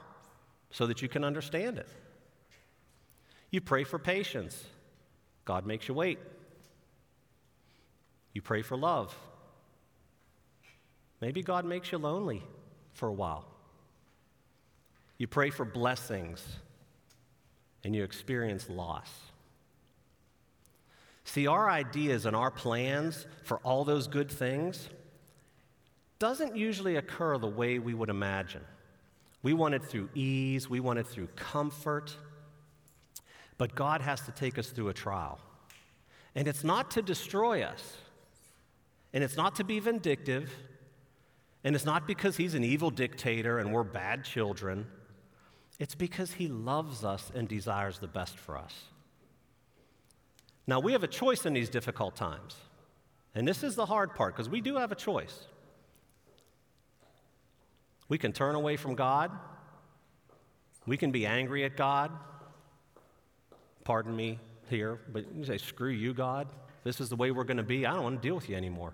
so 0.72 0.88
that 0.88 1.04
you 1.04 1.08
can 1.08 1.24
understand 1.24 1.78
it. 1.78 1.88
You 3.52 3.62
pray 3.62 3.84
for 3.84 4.00
patience. 4.00 4.66
God 5.46 5.68
makes 5.68 5.88
you 5.88 5.94
wait. 5.94 6.18
You 8.34 8.42
pray 8.42 8.64
for 8.64 8.76
love. 8.76 9.16
Maybe 11.22 11.44
God 11.44 11.64
makes 11.64 11.92
you 11.92 12.00
lonely 12.00 12.42
for 12.94 13.08
a 13.08 13.14
while. 13.14 13.51
You 15.22 15.28
pray 15.28 15.52
for 15.52 15.66
blessings 15.66 16.44
and 17.84 17.96
you 17.96 18.04
experience 18.04 18.68
loss. 18.68 19.08
See, 21.26 21.46
our 21.46 21.70
ideas 21.70 22.26
and 22.26 22.36
our 22.36 22.50
plans 22.50 23.28
for 23.44 23.60
all 23.60 23.86
those 23.86 24.08
good 24.08 24.32
things 24.32 24.90
doesn't 26.18 26.58
usually 26.58 26.96
occur 26.96 27.38
the 27.38 27.46
way 27.46 27.78
we 27.78 27.94
would 27.94 28.10
imagine. 28.10 28.64
We 29.44 29.54
want 29.54 29.76
it 29.76 29.84
through 29.84 30.10
ease, 30.16 30.68
we 30.68 30.80
want 30.80 30.98
it 30.98 31.06
through 31.06 31.28
comfort. 31.36 32.18
But 33.60 33.76
God 33.76 34.02
has 34.02 34.22
to 34.22 34.32
take 34.32 34.58
us 34.58 34.72
through 34.72 34.90
a 34.90 34.94
trial. 34.94 35.40
And 36.34 36.48
it's 36.48 36.64
not 36.64 36.90
to 36.92 37.04
destroy 37.04 37.62
us, 37.62 37.96
and 39.14 39.24
it's 39.24 39.38
not 39.38 39.58
to 39.58 39.64
be 39.64 39.80
vindictive, 39.80 40.52
and 41.64 41.76
it's 41.76 41.86
not 41.86 42.08
because 42.08 42.38
He's 42.38 42.56
an 42.56 42.64
evil 42.64 42.90
dictator 42.90 43.60
and 43.60 43.72
we're 43.72 43.84
bad 43.84 44.24
children. 44.24 44.88
It's 45.82 45.96
because 45.96 46.32
He 46.32 46.48
loves 46.48 47.04
us 47.04 47.30
and 47.36 47.46
desires 47.46 48.00
the 48.00 48.08
best 48.08 48.38
for 48.38 48.58
us. 48.58 48.74
Now, 50.66 50.80
we 50.80 50.94
have 50.94 51.04
a 51.04 51.08
choice 51.08 51.46
in 51.46 51.54
these 51.54 51.70
difficult 51.70 52.16
times. 52.16 52.56
And 53.36 53.46
this 53.46 53.64
is 53.64 53.76
the 53.76 53.86
hard 53.86 54.16
part 54.16 54.34
because 54.34 54.50
we 54.50 54.62
do 54.62 54.78
have 54.78 54.94
a 54.94 54.96
choice. 54.96 55.48
We 58.08 58.18
can 58.18 58.32
turn 58.32 58.56
away 58.56 58.78
from 58.78 58.96
God. 58.96 59.32
We 60.86 60.96
can 60.96 61.12
be 61.12 61.26
angry 61.26 61.66
at 61.66 61.76
God 61.76 62.12
pardon 63.84 64.16
me 64.16 64.40
here, 64.70 65.00
but 65.12 65.26
you 65.36 65.44
say, 65.44 65.58
screw 65.58 65.90
you, 65.90 66.14
God. 66.14 66.48
This 66.84 67.02
is 67.02 67.10
the 67.10 67.16
way 67.16 67.32
we're 67.32 67.44
going 67.44 67.58
to 67.58 67.64
be. 67.64 67.86
I 67.86 67.94
don't 67.94 68.04
want 68.04 68.22
to 68.22 68.28
deal 68.28 68.36
with 68.36 68.50
you 68.50 68.56
anymore. 68.56 68.94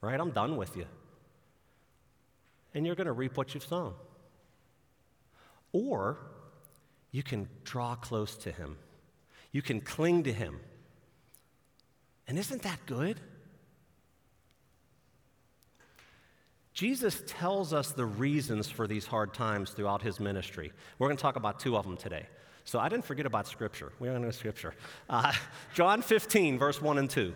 Right? 0.00 0.18
I'm 0.18 0.30
done 0.30 0.56
with 0.56 0.76
you. 0.76 0.86
And 2.74 2.86
you're 2.86 2.94
going 2.94 3.06
to 3.06 3.12
reap 3.12 3.36
what 3.36 3.54
you've 3.54 3.64
sown. 3.64 3.94
Or 5.72 6.18
you 7.10 7.22
can 7.22 7.48
draw 7.64 7.94
close 7.94 8.36
to 8.38 8.52
Him, 8.52 8.76
you 9.52 9.62
can 9.62 9.80
cling 9.80 10.24
to 10.24 10.32
Him. 10.32 10.60
And 12.26 12.38
isn't 12.38 12.62
that 12.62 12.78
good? 12.86 13.20
Jesus 16.80 17.22
tells 17.26 17.72
us 17.74 17.90
the 17.92 18.06
reasons 18.06 18.70
for 18.70 18.86
these 18.86 19.04
hard 19.04 19.34
times 19.34 19.70
throughout 19.70 20.00
his 20.00 20.20
ministry. 20.20 20.72
We're 20.98 21.08
going 21.08 21.16
to 21.16 21.22
talk 21.22 21.36
about 21.36 21.60
two 21.60 21.76
of 21.76 21.84
them 21.84 21.96
today. 21.96 22.26
So 22.64 22.78
I 22.78 22.88
didn't 22.88 23.04
forget 23.04 23.26
about 23.26 23.46
Scripture. 23.46 23.92
We 23.98 24.08
don't 24.08 24.22
know 24.22 24.30
Scripture. 24.30 24.74
Uh, 25.08 25.32
John 25.74 26.02
15, 26.02 26.58
verse 26.58 26.80
1 26.80 26.98
and 26.98 27.10
2. 27.10 27.34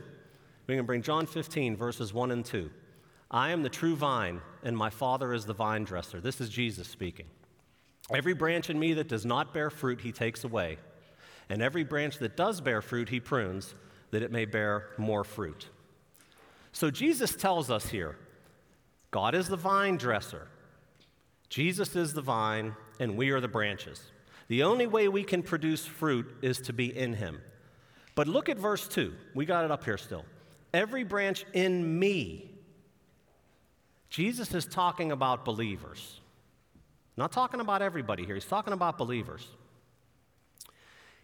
We 0.67 0.77
can 0.77 0.87
bring 0.87 1.03
John 1.03 1.27
15, 1.27 1.77
verses 1.77 2.15
1 2.15 2.31
and 2.31 2.45
2. 2.45 2.71
I 3.31 3.51
am 3.51 3.63
the 3.63 3.69
true 3.69 3.97
vine, 3.97 4.41
and 4.63 4.77
my 4.77 4.91
Father 4.91 5.35
is 5.35 5.45
the 5.45 5.53
vine 5.53 5.85
dresser. 5.85 6.21
This 6.21 6.41
is 6.41 6.49
Jesus 6.49 6.89
speaking. 6.89 7.27
Every 8.13 8.35
branch 8.35 8.71
in 8.71 8.79
me 8.79 8.95
that 8.95 9.09
does 9.09 9.25
not 9.25 9.55
bear 9.55 9.71
fruit, 9.71 10.01
he 10.01 10.13
takes 10.13 10.45
away. 10.45 10.79
And 11.49 11.63
every 11.63 11.85
branch 11.85 12.19
that 12.19 12.37
does 12.37 12.61
bear 12.61 12.83
fruit, 12.83 13.09
he 13.09 13.21
prunes, 13.21 13.75
that 14.11 14.23
it 14.23 14.33
may 14.33 14.45
bear 14.45 14.91
more 14.99 15.25
fruit. 15.25 15.69
So 16.73 16.91
Jesus 16.91 17.35
tells 17.35 17.71
us 17.71 17.89
here 17.89 18.17
God 19.11 19.35
is 19.35 19.49
the 19.49 19.57
vine 19.57 19.97
dresser, 19.97 20.49
Jesus 21.49 21.97
is 21.97 22.13
the 22.13 22.23
vine, 22.23 22.75
and 23.01 23.17
we 23.17 23.31
are 23.31 23.41
the 23.41 23.49
branches. 23.49 24.11
The 24.49 24.63
only 24.63 24.87
way 24.87 25.09
we 25.09 25.25
can 25.25 25.43
produce 25.43 25.87
fruit 25.87 26.27
is 26.43 26.59
to 26.63 26.73
be 26.73 26.97
in 26.97 27.15
him. 27.15 27.41
But 28.15 28.29
look 28.29 28.49
at 28.49 28.59
verse 28.59 28.87
2. 28.87 29.15
We 29.35 29.47
got 29.47 29.65
it 29.65 29.71
up 29.71 29.85
here 29.85 29.97
still. 29.97 30.25
Every 30.73 31.03
branch 31.03 31.47
in 31.55 31.99
me. 31.99 32.51
Jesus 34.11 34.55
is 34.55 34.67
talking 34.67 35.13
about 35.13 35.45
believers. 35.45 36.21
Not 37.17 37.33
talking 37.33 37.61
about 37.61 37.83
everybody 37.83 38.25
here, 38.25 38.35
he's 38.35 38.45
talking 38.45 38.73
about 38.73 38.99
believers. 38.99 39.47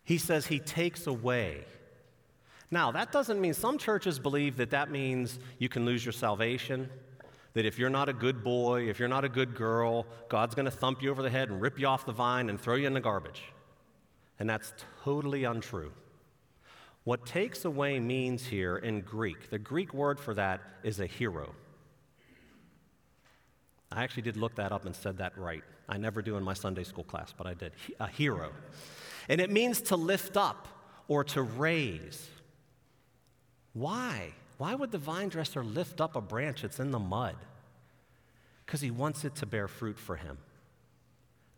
He 0.05 0.19
says 0.19 0.47
he 0.47 0.59
takes 0.59 1.07
away. 1.07 1.65
Now, 2.71 2.93
that 2.93 3.11
doesn't 3.11 3.41
mean 3.41 3.55
some 3.55 3.79
churches 3.79 4.19
believe 4.19 4.57
that 4.59 4.71
that 4.71 4.91
means 4.91 5.39
you 5.59 5.69
can 5.69 5.85
lose 5.85 6.05
your 6.05 6.13
salvation, 6.13 6.89
that 7.55 7.67
if 7.67 7.79
you're 7.79 7.91
not 7.91 8.09
a 8.09 8.13
good 8.13 8.45
boy, 8.45 8.89
if 8.89 9.01
you're 9.01 9.09
not 9.09 9.25
a 9.25 9.29
good 9.29 9.57
girl, 9.57 10.07
God's 10.29 10.55
going 10.55 10.67
to 10.67 10.71
thump 10.71 11.03
you 11.03 11.11
over 11.11 11.23
the 11.23 11.31
head 11.31 11.49
and 11.49 11.61
rip 11.61 11.81
you 11.81 11.87
off 11.87 12.07
the 12.07 12.13
vine 12.13 12.49
and 12.49 12.61
throw 12.61 12.77
you 12.77 12.87
in 12.87 12.95
the 12.95 13.01
garbage. 13.01 13.43
And 14.39 14.49
that's 14.49 14.73
totally 15.03 15.45
untrue. 15.45 15.93
What 17.05 17.27
takes 17.27 17.65
away 17.65 17.99
means 17.99 18.47
here 18.47 18.77
in 18.77 19.01
Greek, 19.01 19.51
the 19.51 19.59
Greek 19.59 19.93
word 19.93 20.21
for 20.21 20.35
that 20.35 20.61
is 20.85 20.99
airo. 20.99 21.51
I 23.93 24.05
actually 24.05 24.23
did 24.23 24.37
look 24.37 24.55
that 24.57 24.73
up 24.73 24.87
and 24.87 24.95
said 24.95 25.19
that 25.19 25.37
right. 25.37 25.65
I 25.89 25.97
never 25.97 26.23
do 26.23 26.37
in 26.37 26.45
my 26.45 26.55
Sunday 26.55 26.85
school 26.85 27.05
class, 27.05 27.35
but 27.37 27.47
I 27.47 27.55
did. 27.55 27.73
Airo. 28.01 28.51
And 29.29 29.41
it 29.41 29.51
means 29.51 29.81
to 29.83 29.97
lift 29.97 30.37
up 30.37 30.69
or 31.09 31.25
to 31.25 31.43
raise. 31.43 32.29
Why? 33.73 34.33
Why 34.59 34.75
would 34.75 34.93
the 34.93 34.99
vine 34.99 35.29
dresser 35.29 35.65
lift 35.65 36.01
up 36.01 36.15
a 36.15 36.21
branch 36.21 36.63
that's 36.63 36.79
in 36.79 36.91
the 36.93 36.99
mud? 36.99 37.37
Because 38.65 38.81
he 38.81 38.91
wants 38.91 39.25
it 39.25 39.35
to 39.37 39.47
bear 39.47 39.67
fruit 39.67 39.99
for 39.99 40.17
him. 40.17 40.39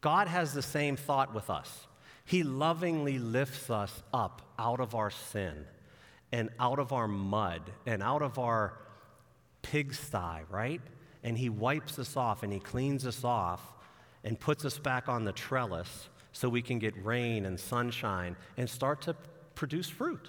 God 0.00 0.28
has 0.28 0.54
the 0.54 0.62
same 0.62 0.96
thought 0.96 1.34
with 1.34 1.50
us. 1.50 1.86
He 2.24 2.42
lovingly 2.42 3.18
lifts 3.18 3.68
us 3.68 4.02
up 4.14 4.42
out 4.58 4.80
of 4.80 4.94
our 4.94 5.10
sin 5.10 5.66
and 6.32 6.48
out 6.58 6.78
of 6.78 6.92
our 6.92 7.08
mud 7.08 7.60
and 7.86 8.02
out 8.02 8.22
of 8.22 8.38
our 8.38 8.78
pigsty, 9.62 10.42
right? 10.50 10.80
And 11.22 11.38
he 11.38 11.48
wipes 11.48 11.98
us 11.98 12.16
off 12.16 12.42
and 12.42 12.52
he 12.52 12.58
cleans 12.58 13.06
us 13.06 13.24
off 13.24 13.60
and 14.24 14.38
puts 14.38 14.64
us 14.64 14.78
back 14.78 15.08
on 15.08 15.24
the 15.24 15.32
trellis 15.32 16.08
so 16.32 16.48
we 16.48 16.62
can 16.62 16.78
get 16.78 16.94
rain 17.04 17.44
and 17.44 17.58
sunshine 17.58 18.36
and 18.56 18.68
start 18.68 19.02
to 19.02 19.14
produce 19.54 19.88
fruit. 19.88 20.28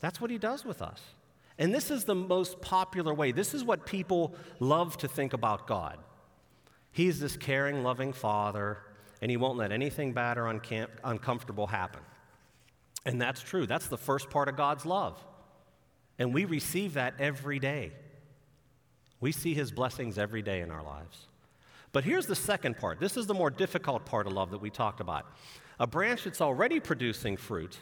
That's 0.00 0.20
what 0.20 0.30
he 0.30 0.38
does 0.38 0.64
with 0.64 0.82
us. 0.82 1.00
And 1.58 1.74
this 1.74 1.90
is 1.90 2.04
the 2.04 2.14
most 2.14 2.60
popular 2.60 3.12
way. 3.12 3.32
This 3.32 3.52
is 3.52 3.62
what 3.62 3.84
people 3.84 4.34
love 4.58 4.96
to 4.98 5.08
think 5.08 5.34
about 5.34 5.66
God. 5.66 5.98
He's 6.90 7.20
this 7.20 7.36
caring, 7.36 7.82
loving 7.82 8.12
father, 8.12 8.78
and 9.20 9.30
he 9.30 9.36
won't 9.36 9.58
let 9.58 9.70
anything 9.70 10.12
bad 10.12 10.38
or 10.38 10.44
uncam- 10.44 10.88
uncomfortable 11.04 11.66
happen. 11.66 12.00
And 13.04 13.20
that's 13.20 13.42
true. 13.42 13.66
That's 13.66 13.88
the 13.88 13.98
first 13.98 14.30
part 14.30 14.48
of 14.48 14.56
God's 14.56 14.86
love. 14.86 15.22
And 16.18 16.34
we 16.34 16.44
receive 16.46 16.94
that 16.94 17.14
every 17.18 17.58
day. 17.58 17.92
We 19.20 19.32
see 19.32 19.54
his 19.54 19.70
blessings 19.70 20.18
every 20.18 20.42
day 20.42 20.60
in 20.60 20.70
our 20.70 20.82
lives. 20.82 21.26
But 21.92 22.04
here's 22.04 22.26
the 22.26 22.36
second 22.36 22.78
part. 22.78 23.00
This 23.00 23.16
is 23.16 23.26
the 23.26 23.34
more 23.34 23.50
difficult 23.50 24.04
part 24.04 24.26
of 24.26 24.32
love 24.32 24.50
that 24.50 24.60
we 24.60 24.70
talked 24.70 25.00
about. 25.00 25.26
A 25.78 25.86
branch 25.86 26.24
that's 26.24 26.40
already 26.40 26.78
producing 26.78 27.36
fruit, 27.36 27.78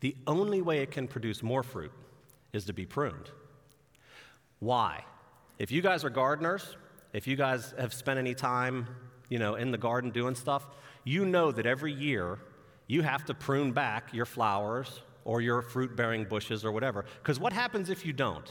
the 0.00 0.16
only 0.26 0.62
way 0.62 0.80
it 0.80 0.90
can 0.90 1.06
produce 1.06 1.42
more 1.42 1.62
fruit 1.62 1.92
is 2.52 2.64
to 2.64 2.72
be 2.72 2.84
pruned. 2.84 3.30
Why? 4.58 5.04
If 5.58 5.70
you 5.70 5.80
guys 5.80 6.04
are 6.04 6.10
gardeners, 6.10 6.76
if 7.12 7.26
you 7.26 7.36
guys 7.36 7.74
have 7.78 7.94
spent 7.94 8.18
any 8.18 8.34
time, 8.34 8.86
you 9.28 9.38
know, 9.38 9.54
in 9.54 9.70
the 9.70 9.78
garden 9.78 10.10
doing 10.10 10.34
stuff, 10.34 10.66
you 11.04 11.24
know 11.24 11.52
that 11.52 11.66
every 11.66 11.92
year 11.92 12.38
you 12.86 13.02
have 13.02 13.24
to 13.26 13.34
prune 13.34 13.72
back 13.72 14.12
your 14.12 14.26
flowers 14.26 15.00
or 15.24 15.40
your 15.40 15.62
fruit 15.62 15.94
bearing 15.94 16.24
bushes 16.24 16.64
or 16.64 16.72
whatever. 16.72 17.04
Because 17.22 17.38
what 17.38 17.52
happens 17.52 17.90
if 17.90 18.04
you 18.04 18.12
don't? 18.12 18.50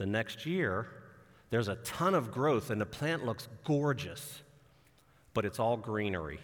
The 0.00 0.06
next 0.06 0.46
year, 0.46 0.86
there's 1.50 1.68
a 1.68 1.74
ton 1.76 2.14
of 2.14 2.32
growth 2.32 2.70
and 2.70 2.80
the 2.80 2.86
plant 2.86 3.26
looks 3.26 3.48
gorgeous, 3.64 4.40
but 5.34 5.44
it's 5.44 5.58
all 5.58 5.76
greenery. 5.76 6.40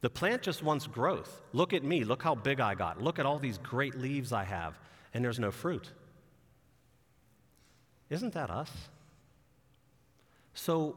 The 0.00 0.10
plant 0.10 0.42
just 0.42 0.64
wants 0.64 0.88
growth. 0.88 1.42
Look 1.52 1.72
at 1.72 1.84
me. 1.84 2.02
Look 2.02 2.24
how 2.24 2.34
big 2.34 2.58
I 2.58 2.74
got. 2.74 3.00
Look 3.00 3.20
at 3.20 3.26
all 3.26 3.38
these 3.38 3.58
great 3.58 3.94
leaves 3.94 4.32
I 4.32 4.42
have, 4.42 4.76
and 5.14 5.24
there's 5.24 5.38
no 5.38 5.52
fruit. 5.52 5.92
Isn't 8.10 8.32
that 8.34 8.50
us? 8.50 8.72
So 10.54 10.96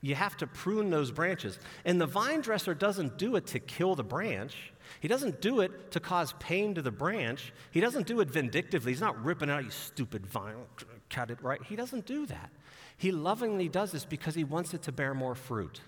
you 0.00 0.14
have 0.14 0.36
to 0.36 0.46
prune 0.46 0.90
those 0.90 1.10
branches. 1.10 1.58
And 1.84 2.00
the 2.00 2.06
vine 2.06 2.40
dresser 2.40 2.72
doesn't 2.72 3.18
do 3.18 3.34
it 3.34 3.48
to 3.48 3.58
kill 3.58 3.96
the 3.96 4.04
branch. 4.04 4.72
He 5.00 5.08
doesn't 5.08 5.40
do 5.40 5.60
it 5.60 5.92
to 5.92 6.00
cause 6.00 6.34
pain 6.38 6.74
to 6.74 6.82
the 6.82 6.90
branch. 6.90 7.52
He 7.70 7.80
doesn't 7.80 8.06
do 8.06 8.20
it 8.20 8.30
vindictively. 8.30 8.92
He's 8.92 9.00
not 9.00 9.22
ripping 9.24 9.50
out, 9.50 9.64
you 9.64 9.70
stupid 9.70 10.26
vine 10.26 10.56
cut 11.12 11.30
it 11.30 11.38
right. 11.42 11.60
He 11.62 11.76
doesn't 11.76 12.06
do 12.06 12.26
that. 12.26 12.50
He 12.96 13.12
lovingly 13.12 13.68
does 13.68 13.92
this 13.92 14.04
because 14.04 14.34
he 14.34 14.44
wants 14.44 14.74
it 14.74 14.82
to 14.82 14.92
bear 14.92 15.14
more 15.14 15.34
fruit. 15.34 15.80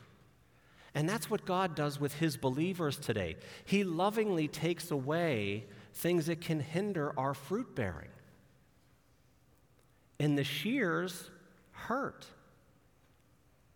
And 0.94 1.08
that's 1.08 1.28
what 1.28 1.44
God 1.44 1.74
does 1.74 1.98
with 1.98 2.14
his 2.14 2.36
believers 2.36 2.98
today. 2.98 3.36
He 3.64 3.82
lovingly 3.82 4.46
takes 4.46 4.90
away 4.90 5.64
things 5.94 6.26
that 6.26 6.40
can 6.40 6.60
hinder 6.60 7.18
our 7.18 7.34
fruit 7.34 7.74
bearing. 7.74 8.10
And 10.20 10.38
the 10.38 10.44
shears 10.44 11.30
hurt. 11.72 12.26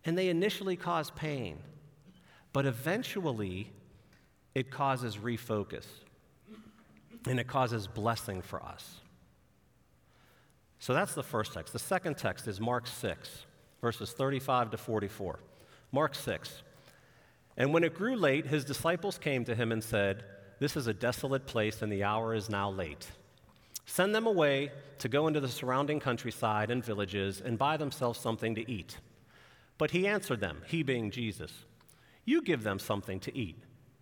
And 0.05 0.17
they 0.17 0.29
initially 0.29 0.77
cause 0.77 1.11
pain. 1.11 1.57
But 2.53 2.65
eventually, 2.65 3.71
it 4.59 4.69
causes 4.69 5.15
refocus. 5.15 5.85
And 7.25 7.39
it 7.39 7.47
causes 7.47 7.87
blessing 7.87 8.41
for 8.41 8.61
us. 8.61 8.99
So 10.79 10.93
that's 10.93 11.13
the 11.13 11.23
first 11.23 11.53
text. 11.53 11.71
The 11.71 11.79
second 11.79 12.17
text 12.17 12.45
is 12.45 12.59
Mark 12.59 12.85
6, 12.85 13.45
verses 13.79 14.11
35 14.11 14.71
to 14.71 14.77
44. 14.77 15.39
Mark 15.93 16.13
6. 16.13 16.61
And 17.55 17.73
when 17.73 17.85
it 17.85 17.93
grew 17.93 18.17
late, 18.17 18.47
his 18.47 18.65
disciples 18.65 19.17
came 19.17 19.45
to 19.45 19.55
him 19.55 19.71
and 19.71 19.81
said, 19.81 20.25
This 20.59 20.75
is 20.75 20.87
a 20.87 20.93
desolate 20.93 21.47
place, 21.47 21.81
and 21.81 21.89
the 21.89 22.03
hour 22.03 22.33
is 22.33 22.49
now 22.49 22.69
late. 22.69 23.07
Send 23.85 24.13
them 24.13 24.27
away 24.27 24.73
to 24.97 25.07
go 25.07 25.27
into 25.27 25.39
the 25.39 25.47
surrounding 25.47 26.01
countryside 26.01 26.69
and 26.69 26.83
villages 26.83 27.41
and 27.41 27.57
buy 27.57 27.77
themselves 27.77 28.19
something 28.19 28.55
to 28.55 28.69
eat. 28.69 28.97
But 29.77 29.91
he 29.91 30.05
answered 30.05 30.41
them, 30.41 30.63
he 30.67 30.83
being 30.83 31.11
Jesus, 31.11 31.53
You 32.25 32.41
give 32.41 32.63
them 32.63 32.77
something 32.77 33.21
to 33.21 33.37
eat. 33.37 33.55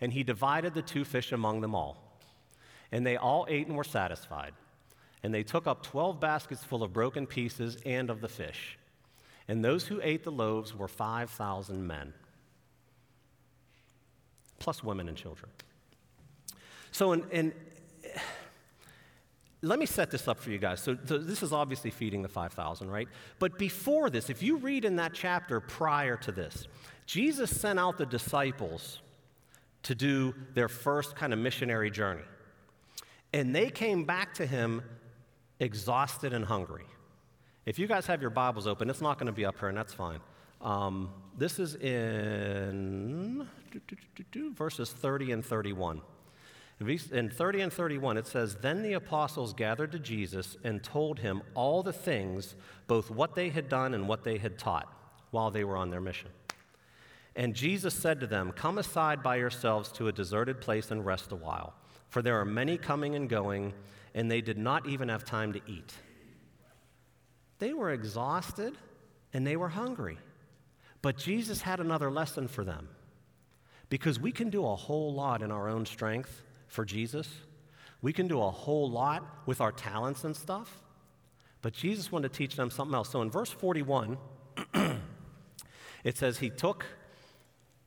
And 0.00 0.12
he 0.12 0.22
divided 0.22 0.74
the 0.74 0.82
two 0.82 1.04
fish 1.04 1.32
among 1.32 1.60
them 1.60 1.74
all. 1.74 1.96
And 2.92 3.06
they 3.06 3.16
all 3.16 3.46
ate 3.48 3.66
and 3.66 3.76
were 3.76 3.84
satisfied. 3.84 4.52
And 5.22 5.34
they 5.34 5.42
took 5.42 5.66
up 5.66 5.82
12 5.82 6.20
baskets 6.20 6.62
full 6.62 6.82
of 6.82 6.92
broken 6.92 7.26
pieces 7.26 7.78
and 7.84 8.10
of 8.10 8.20
the 8.20 8.28
fish. 8.28 8.78
And 9.48 9.64
those 9.64 9.86
who 9.86 10.00
ate 10.02 10.24
the 10.24 10.32
loaves 10.32 10.74
were 10.74 10.88
5,000 10.88 11.86
men, 11.86 12.12
plus 14.58 14.82
women 14.82 15.08
and 15.08 15.16
children. 15.16 15.50
So, 16.90 17.12
in, 17.12 17.24
in, 17.30 17.54
eh, 18.02 18.18
let 19.62 19.78
me 19.78 19.86
set 19.86 20.10
this 20.10 20.26
up 20.26 20.38
for 20.38 20.50
you 20.50 20.58
guys. 20.58 20.80
So, 20.80 20.96
so, 21.04 21.18
this 21.18 21.42
is 21.42 21.52
obviously 21.52 21.90
feeding 21.90 22.22
the 22.22 22.28
5,000, 22.28 22.90
right? 22.90 23.08
But 23.38 23.58
before 23.58 24.10
this, 24.10 24.30
if 24.30 24.42
you 24.42 24.56
read 24.56 24.84
in 24.84 24.96
that 24.96 25.12
chapter 25.12 25.60
prior 25.60 26.16
to 26.18 26.32
this, 26.32 26.66
Jesus 27.06 27.50
sent 27.50 27.78
out 27.78 27.98
the 27.98 28.06
disciples 28.06 29.00
to 29.86 29.94
do 29.94 30.34
their 30.54 30.68
first 30.68 31.14
kind 31.14 31.32
of 31.32 31.38
missionary 31.38 31.92
journey. 31.92 32.24
And 33.32 33.54
they 33.54 33.70
came 33.70 34.04
back 34.04 34.34
to 34.34 34.46
him 34.46 34.82
exhausted 35.60 36.32
and 36.32 36.44
hungry. 36.44 36.86
If 37.66 37.78
you 37.78 37.86
guys 37.86 38.06
have 38.06 38.20
your 38.20 38.30
Bibles 38.30 38.66
open, 38.66 38.90
it's 38.90 39.00
not 39.00 39.16
going 39.16 39.28
to 39.28 39.32
be 39.32 39.44
up 39.44 39.60
here, 39.60 39.68
and 39.68 39.78
that's 39.78 39.94
fine. 39.94 40.18
Um, 40.60 41.10
this 41.38 41.60
is 41.60 41.76
in 41.76 43.46
verses 44.56 44.90
30 44.90 45.30
and 45.30 45.44
31. 45.44 46.00
In 46.80 47.30
30 47.30 47.60
and 47.60 47.72
31, 47.72 48.16
it 48.16 48.26
says, 48.26 48.56
Then 48.56 48.82
the 48.82 48.94
apostles 48.94 49.54
gathered 49.54 49.92
to 49.92 50.00
Jesus 50.00 50.56
and 50.64 50.82
told 50.82 51.20
him 51.20 51.42
all 51.54 51.84
the 51.84 51.92
things, 51.92 52.56
both 52.88 53.08
what 53.08 53.36
they 53.36 53.50
had 53.50 53.68
done 53.68 53.94
and 53.94 54.08
what 54.08 54.24
they 54.24 54.38
had 54.38 54.58
taught, 54.58 54.92
while 55.30 55.52
they 55.52 55.62
were 55.62 55.76
on 55.76 55.90
their 55.90 56.00
mission. 56.00 56.30
And 57.36 57.54
Jesus 57.54 57.94
said 57.94 58.18
to 58.20 58.26
them, 58.26 58.50
Come 58.52 58.78
aside 58.78 59.22
by 59.22 59.36
yourselves 59.36 59.92
to 59.92 60.08
a 60.08 60.12
deserted 60.12 60.60
place 60.60 60.90
and 60.90 61.04
rest 61.04 61.30
a 61.32 61.36
while, 61.36 61.74
for 62.08 62.22
there 62.22 62.40
are 62.40 62.46
many 62.46 62.78
coming 62.78 63.14
and 63.14 63.28
going, 63.28 63.74
and 64.14 64.30
they 64.30 64.40
did 64.40 64.56
not 64.56 64.88
even 64.88 65.10
have 65.10 65.24
time 65.24 65.52
to 65.52 65.60
eat. 65.66 65.92
They 67.58 67.74
were 67.74 67.90
exhausted 67.90 68.74
and 69.32 69.46
they 69.46 69.56
were 69.56 69.68
hungry. 69.68 70.18
But 71.02 71.18
Jesus 71.18 71.60
had 71.60 71.78
another 71.78 72.10
lesson 72.10 72.48
for 72.48 72.64
them. 72.64 72.88
Because 73.88 74.18
we 74.18 74.32
can 74.32 74.50
do 74.50 74.66
a 74.66 74.74
whole 74.74 75.12
lot 75.12 75.42
in 75.42 75.50
our 75.50 75.68
own 75.68 75.86
strength 75.86 76.42
for 76.68 76.84
Jesus. 76.84 77.28
We 78.02 78.12
can 78.12 78.26
do 78.26 78.42
a 78.42 78.50
whole 78.50 78.90
lot 78.90 79.24
with 79.46 79.60
our 79.60 79.72
talents 79.72 80.24
and 80.24 80.34
stuff. 80.34 80.82
But 81.62 81.74
Jesus 81.74 82.10
wanted 82.10 82.32
to 82.32 82.38
teach 82.38 82.56
them 82.56 82.70
something 82.70 82.94
else. 82.94 83.10
So 83.10 83.22
in 83.22 83.30
verse 83.30 83.50
41, 83.50 84.18
it 86.04 86.16
says, 86.16 86.38
He 86.38 86.50
took 86.50 86.84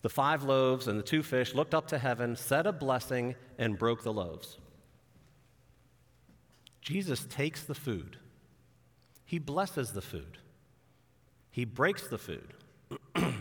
the 0.02 0.10
five 0.10 0.44
loaves 0.44 0.88
and 0.88 0.98
the 0.98 1.04
two 1.04 1.24
fish, 1.24 1.54
looked 1.54 1.74
up 1.74 1.88
to 1.88 1.98
heaven, 1.98 2.36
said 2.36 2.66
a 2.66 2.72
blessing, 2.72 3.36
and 3.58 3.78
broke 3.78 4.04
the 4.04 4.14
loaves. 4.14 4.58
Jesus 6.82 7.26
takes 7.30 7.64
the 7.64 7.76
food, 7.76 8.18
He 9.26 9.40
blesses 9.40 9.92
the 9.92 10.02
food, 10.02 10.38
He 11.52 11.66
breaks 11.66 12.08
the 12.08 12.18
food. 12.18 12.54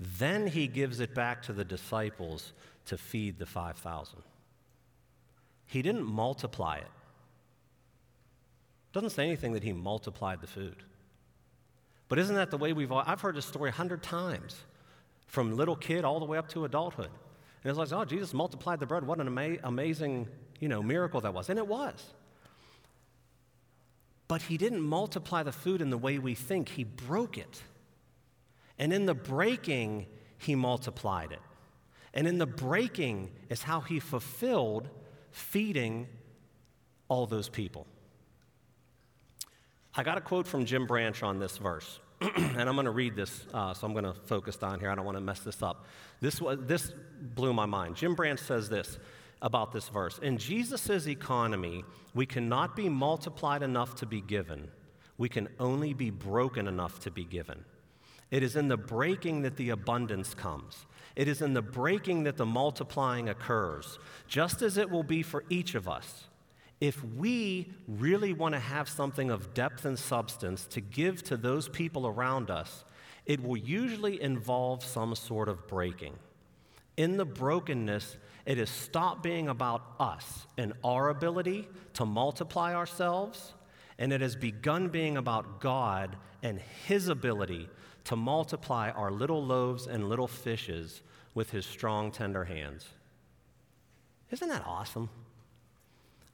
then 0.00 0.48
He 0.48 0.66
gives 0.66 1.00
it 1.00 1.14
back 1.14 1.42
to 1.42 1.52
the 1.52 1.64
disciples 1.64 2.52
to 2.86 2.98
feed 2.98 3.38
the 3.38 3.46
5,000. 3.46 4.22
He 5.66 5.82
didn't 5.82 6.04
multiply 6.04 6.78
it. 6.78 6.88
Doesn't 8.92 9.10
say 9.10 9.24
anything 9.24 9.52
that 9.52 9.62
he 9.62 9.72
multiplied 9.72 10.40
the 10.40 10.46
food. 10.46 10.76
But 12.08 12.18
isn't 12.18 12.34
that 12.34 12.50
the 12.50 12.56
way 12.56 12.72
we've 12.72 12.90
all, 12.90 13.02
I've 13.06 13.20
heard 13.20 13.36
this 13.36 13.44
story 13.44 13.68
a 13.68 13.72
hundred 13.72 14.02
times, 14.02 14.56
from 15.28 15.56
little 15.56 15.76
kid 15.76 16.04
all 16.04 16.18
the 16.18 16.26
way 16.26 16.36
up 16.36 16.48
to 16.48 16.64
adulthood. 16.64 17.10
And 17.62 17.70
it's 17.70 17.78
like, 17.78 17.92
oh, 17.92 18.04
Jesus 18.04 18.34
multiplied 18.34 18.80
the 18.80 18.86
bread. 18.86 19.06
What 19.06 19.20
an 19.20 19.28
ama- 19.28 19.58
amazing, 19.62 20.28
you 20.58 20.68
know, 20.68 20.82
miracle 20.82 21.20
that 21.20 21.32
was. 21.32 21.48
And 21.48 21.58
it 21.58 21.66
was. 21.66 22.14
But 24.26 24.42
he 24.42 24.58
didn't 24.58 24.82
multiply 24.82 25.42
the 25.42 25.52
food 25.52 25.80
in 25.80 25.90
the 25.90 25.98
way 25.98 26.18
we 26.18 26.34
think. 26.34 26.68
He 26.68 26.84
broke 26.84 27.38
it. 27.38 27.62
And 28.78 28.92
in 28.92 29.06
the 29.06 29.14
breaking, 29.14 30.06
he 30.38 30.54
multiplied 30.54 31.32
it. 31.32 31.40
And 32.14 32.26
in 32.26 32.38
the 32.38 32.46
breaking 32.46 33.30
is 33.48 33.62
how 33.62 33.80
he 33.80 34.00
fulfilled 34.00 34.88
feeding 35.30 36.08
all 37.08 37.26
those 37.26 37.48
people. 37.48 37.86
I 39.94 40.02
got 40.02 40.16
a 40.16 40.20
quote 40.20 40.46
from 40.46 40.64
Jim 40.64 40.86
Branch 40.86 41.22
on 41.22 41.38
this 41.38 41.58
verse, 41.58 41.98
and 42.36 42.68
I'm 42.68 42.74
going 42.74 42.84
to 42.86 42.90
read 42.90 43.14
this, 43.14 43.46
uh, 43.54 43.72
so 43.74 43.86
I'm 43.86 43.92
going 43.92 44.04
to 44.04 44.14
focus 44.14 44.56
down 44.56 44.80
here. 44.80 44.90
I 44.90 44.94
don't 44.94 45.04
want 45.04 45.16
to 45.16 45.22
mess 45.22 45.40
this 45.40 45.62
up. 45.62 45.86
This, 46.20 46.40
was, 46.40 46.58
this 46.62 46.92
blew 47.20 47.52
my 47.52 47.66
mind. 47.66 47.96
Jim 47.96 48.14
Branch 48.14 48.40
says 48.40 48.68
this 48.68 48.98
about 49.40 49.72
this 49.72 49.88
verse 49.88 50.18
In 50.18 50.36
Jesus' 50.36 51.06
economy, 51.06 51.84
we 52.14 52.26
cannot 52.26 52.74
be 52.74 52.88
multiplied 52.88 53.62
enough 53.62 53.94
to 53.96 54.06
be 54.06 54.20
given, 54.20 54.68
we 55.16 55.28
can 55.28 55.48
only 55.60 55.94
be 55.94 56.10
broken 56.10 56.66
enough 56.66 57.00
to 57.00 57.10
be 57.10 57.24
given. 57.24 57.64
It 58.30 58.42
is 58.42 58.56
in 58.56 58.68
the 58.68 58.76
breaking 58.76 59.42
that 59.42 59.56
the 59.56 59.70
abundance 59.70 60.34
comes. 60.34 60.86
It 61.16 61.28
is 61.28 61.40
in 61.40 61.54
the 61.54 61.62
breaking 61.62 62.24
that 62.24 62.36
the 62.36 62.46
multiplying 62.46 63.28
occurs, 63.28 63.98
just 64.26 64.60
as 64.60 64.76
it 64.76 64.90
will 64.90 65.02
be 65.02 65.22
for 65.22 65.44
each 65.48 65.74
of 65.74 65.88
us. 65.88 66.27
If 66.80 67.02
we 67.04 67.72
really 67.86 68.32
want 68.32 68.54
to 68.54 68.60
have 68.60 68.88
something 68.88 69.30
of 69.30 69.52
depth 69.54 69.84
and 69.84 69.98
substance 69.98 70.66
to 70.66 70.80
give 70.80 71.22
to 71.24 71.36
those 71.36 71.68
people 71.68 72.06
around 72.06 72.50
us, 72.50 72.84
it 73.26 73.42
will 73.42 73.56
usually 73.56 74.20
involve 74.22 74.84
some 74.84 75.14
sort 75.14 75.48
of 75.48 75.66
breaking. 75.66 76.14
In 76.96 77.16
the 77.16 77.24
brokenness, 77.24 78.16
it 78.46 78.58
has 78.58 78.70
stopped 78.70 79.22
being 79.22 79.48
about 79.48 79.82
us 80.00 80.46
and 80.56 80.72
our 80.84 81.10
ability 81.10 81.68
to 81.94 82.06
multiply 82.06 82.74
ourselves, 82.74 83.54
and 83.98 84.12
it 84.12 84.20
has 84.20 84.36
begun 84.36 84.88
being 84.88 85.16
about 85.16 85.60
God 85.60 86.16
and 86.42 86.60
His 86.86 87.08
ability 87.08 87.68
to 88.08 88.16
multiply 88.16 88.88
our 88.92 89.10
little 89.10 89.44
loaves 89.44 89.86
and 89.86 90.08
little 90.08 90.26
fishes 90.26 91.02
with 91.34 91.50
his 91.50 91.66
strong, 91.66 92.10
tender 92.10 92.44
hands. 92.44 92.88
Isn't 94.30 94.48
that 94.48 94.64
awesome? 94.66 95.10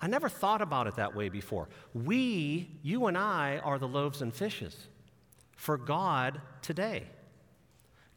I 0.00 0.06
never 0.06 0.28
thought 0.28 0.60
about 0.60 0.86
it 0.86 0.96
that 0.96 1.14
way 1.14 1.28
before. 1.28 1.68
We, 1.94 2.78
you 2.82 3.06
and 3.06 3.16
I, 3.16 3.58
are 3.58 3.78
the 3.78 3.88
loaves 3.88 4.22
and 4.22 4.34
fishes 4.34 4.88
for 5.56 5.78
God 5.78 6.40
today. 6.62 7.04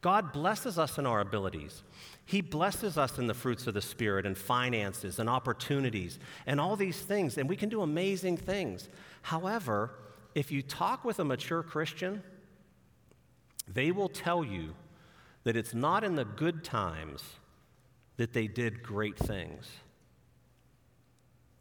God 0.00 0.32
blesses 0.32 0.78
us 0.78 0.98
in 0.98 1.06
our 1.06 1.20
abilities. 1.20 1.82
He 2.24 2.40
blesses 2.40 2.96
us 2.98 3.18
in 3.18 3.26
the 3.26 3.34
fruits 3.34 3.66
of 3.66 3.74
the 3.74 3.82
Spirit 3.82 4.26
and 4.26 4.36
finances 4.36 5.18
and 5.18 5.28
opportunities 5.28 6.18
and 6.46 6.60
all 6.60 6.76
these 6.76 7.00
things, 7.00 7.36
and 7.38 7.48
we 7.48 7.56
can 7.56 7.68
do 7.68 7.82
amazing 7.82 8.36
things. 8.36 8.88
However, 9.22 9.92
if 10.34 10.52
you 10.52 10.62
talk 10.62 11.04
with 11.04 11.18
a 11.18 11.24
mature 11.24 11.62
Christian, 11.62 12.22
they 13.66 13.90
will 13.90 14.08
tell 14.08 14.44
you 14.44 14.74
that 15.44 15.56
it's 15.56 15.74
not 15.74 16.04
in 16.04 16.14
the 16.14 16.24
good 16.24 16.62
times 16.62 17.22
that 18.18 18.32
they 18.32 18.46
did 18.46 18.82
great 18.82 19.16
things, 19.16 19.66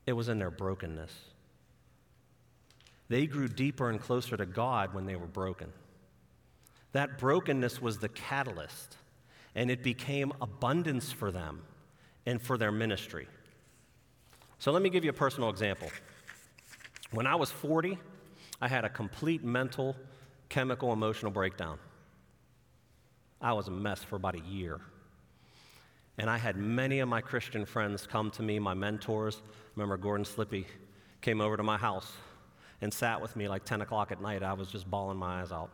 it 0.08 0.14
was 0.14 0.30
in 0.30 0.40
their 0.40 0.50
brokenness. 0.50 1.12
They 3.10 3.28
grew 3.28 3.48
deeper 3.48 3.90
and 3.90 4.02
closer 4.02 4.36
to 4.36 4.46
God 4.46 4.94
when 4.94 5.06
they 5.06 5.16
were 5.16 5.28
broken. 5.28 5.72
That 6.94 7.20
brokenness 7.20 7.82
was 7.82 8.00
the 8.00 8.10
catalyst, 8.10 8.98
and 9.54 9.70
it 9.70 9.84
became 9.84 10.34
abundance 10.42 11.12
for 11.12 11.32
them 11.32 11.62
and 12.26 12.42
for 12.42 12.58
their 12.58 12.72
ministry. 12.72 13.28
So 14.60 14.72
let 14.72 14.82
me 14.82 14.90
give 14.90 15.04
you 15.04 15.10
a 15.10 15.14
personal 15.14 15.50
example. 15.50 15.90
When 17.12 17.28
I 17.28 17.36
was 17.36 17.52
40, 17.52 17.98
I 18.62 18.68
had 18.68 18.86
a 18.86 18.90
complete 18.90 19.44
mental, 19.44 19.96
chemical, 20.50 20.92
emotional 20.92 21.32
breakdown. 21.32 21.78
I 23.40 23.54
was 23.54 23.68
a 23.68 23.72
mess 23.72 24.04
for 24.04 24.16
about 24.16 24.36
a 24.36 24.40
year. 24.40 24.80
And 26.18 26.30
I 26.30 26.38
had 26.38 26.58
many 26.58 27.00
of 27.00 27.10
my 27.10 27.22
Christian 27.22 27.66
friends 27.66 28.08
come 28.08 28.32
to 28.32 28.44
me, 28.44 28.60
my 28.60 28.74
mentors. 28.74 29.42
Remember, 29.76 29.98
Gordon 29.98 30.26
Slippy 30.26 30.66
came 31.22 31.42
over 31.42 31.58
to 31.58 31.64
my 31.64 31.78
house 31.78 32.12
and 32.82 32.94
sat 32.94 33.22
with 33.22 33.36
me 33.36 33.48
like 33.48 33.66
10 33.66 33.82
o'clock 33.82 34.12
at 34.12 34.22
night. 34.22 34.44
I 34.44 34.54
was 34.54 34.70
just 34.70 34.90
bawling 34.90 35.18
my 35.18 35.42
eyes 35.42 35.52
out. 35.52 35.70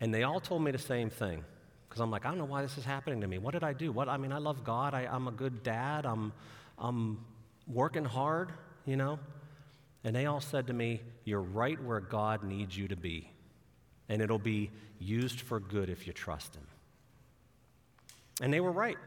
And 0.00 0.12
they 0.12 0.22
all 0.22 0.40
told 0.40 0.62
me 0.62 0.70
the 0.70 0.78
same 0.78 1.10
thing. 1.10 1.44
Because 1.88 2.00
I'm 2.00 2.10
like, 2.10 2.24
I 2.24 2.28
don't 2.28 2.38
know 2.38 2.44
why 2.44 2.62
this 2.62 2.78
is 2.78 2.84
happening 2.84 3.20
to 3.20 3.26
me. 3.26 3.38
What 3.38 3.52
did 3.52 3.64
I 3.64 3.72
do? 3.72 3.92
What 3.92 4.08
I 4.08 4.16
mean, 4.16 4.32
I 4.32 4.38
love 4.38 4.64
God. 4.64 4.94
I, 4.94 5.02
I'm 5.02 5.28
a 5.28 5.32
good 5.32 5.62
dad. 5.62 6.06
I'm, 6.06 6.32
I'm 6.78 7.24
working 7.66 8.04
hard, 8.04 8.52
you 8.86 8.96
know. 8.96 9.18
And 10.04 10.16
they 10.16 10.26
all 10.26 10.40
said 10.40 10.68
to 10.68 10.72
me, 10.72 11.02
You're 11.24 11.42
right 11.42 11.82
where 11.82 12.00
God 12.00 12.44
needs 12.44 12.76
you 12.76 12.88
to 12.88 12.96
be 12.96 13.32
and 14.12 14.20
it'll 14.20 14.38
be 14.38 14.70
used 14.98 15.40
for 15.40 15.58
good 15.58 15.88
if 15.88 16.06
you 16.06 16.12
trust 16.12 16.54
Him. 16.54 16.66
And 18.42 18.52
they 18.52 18.60
were 18.60 18.72
right. 18.72 18.98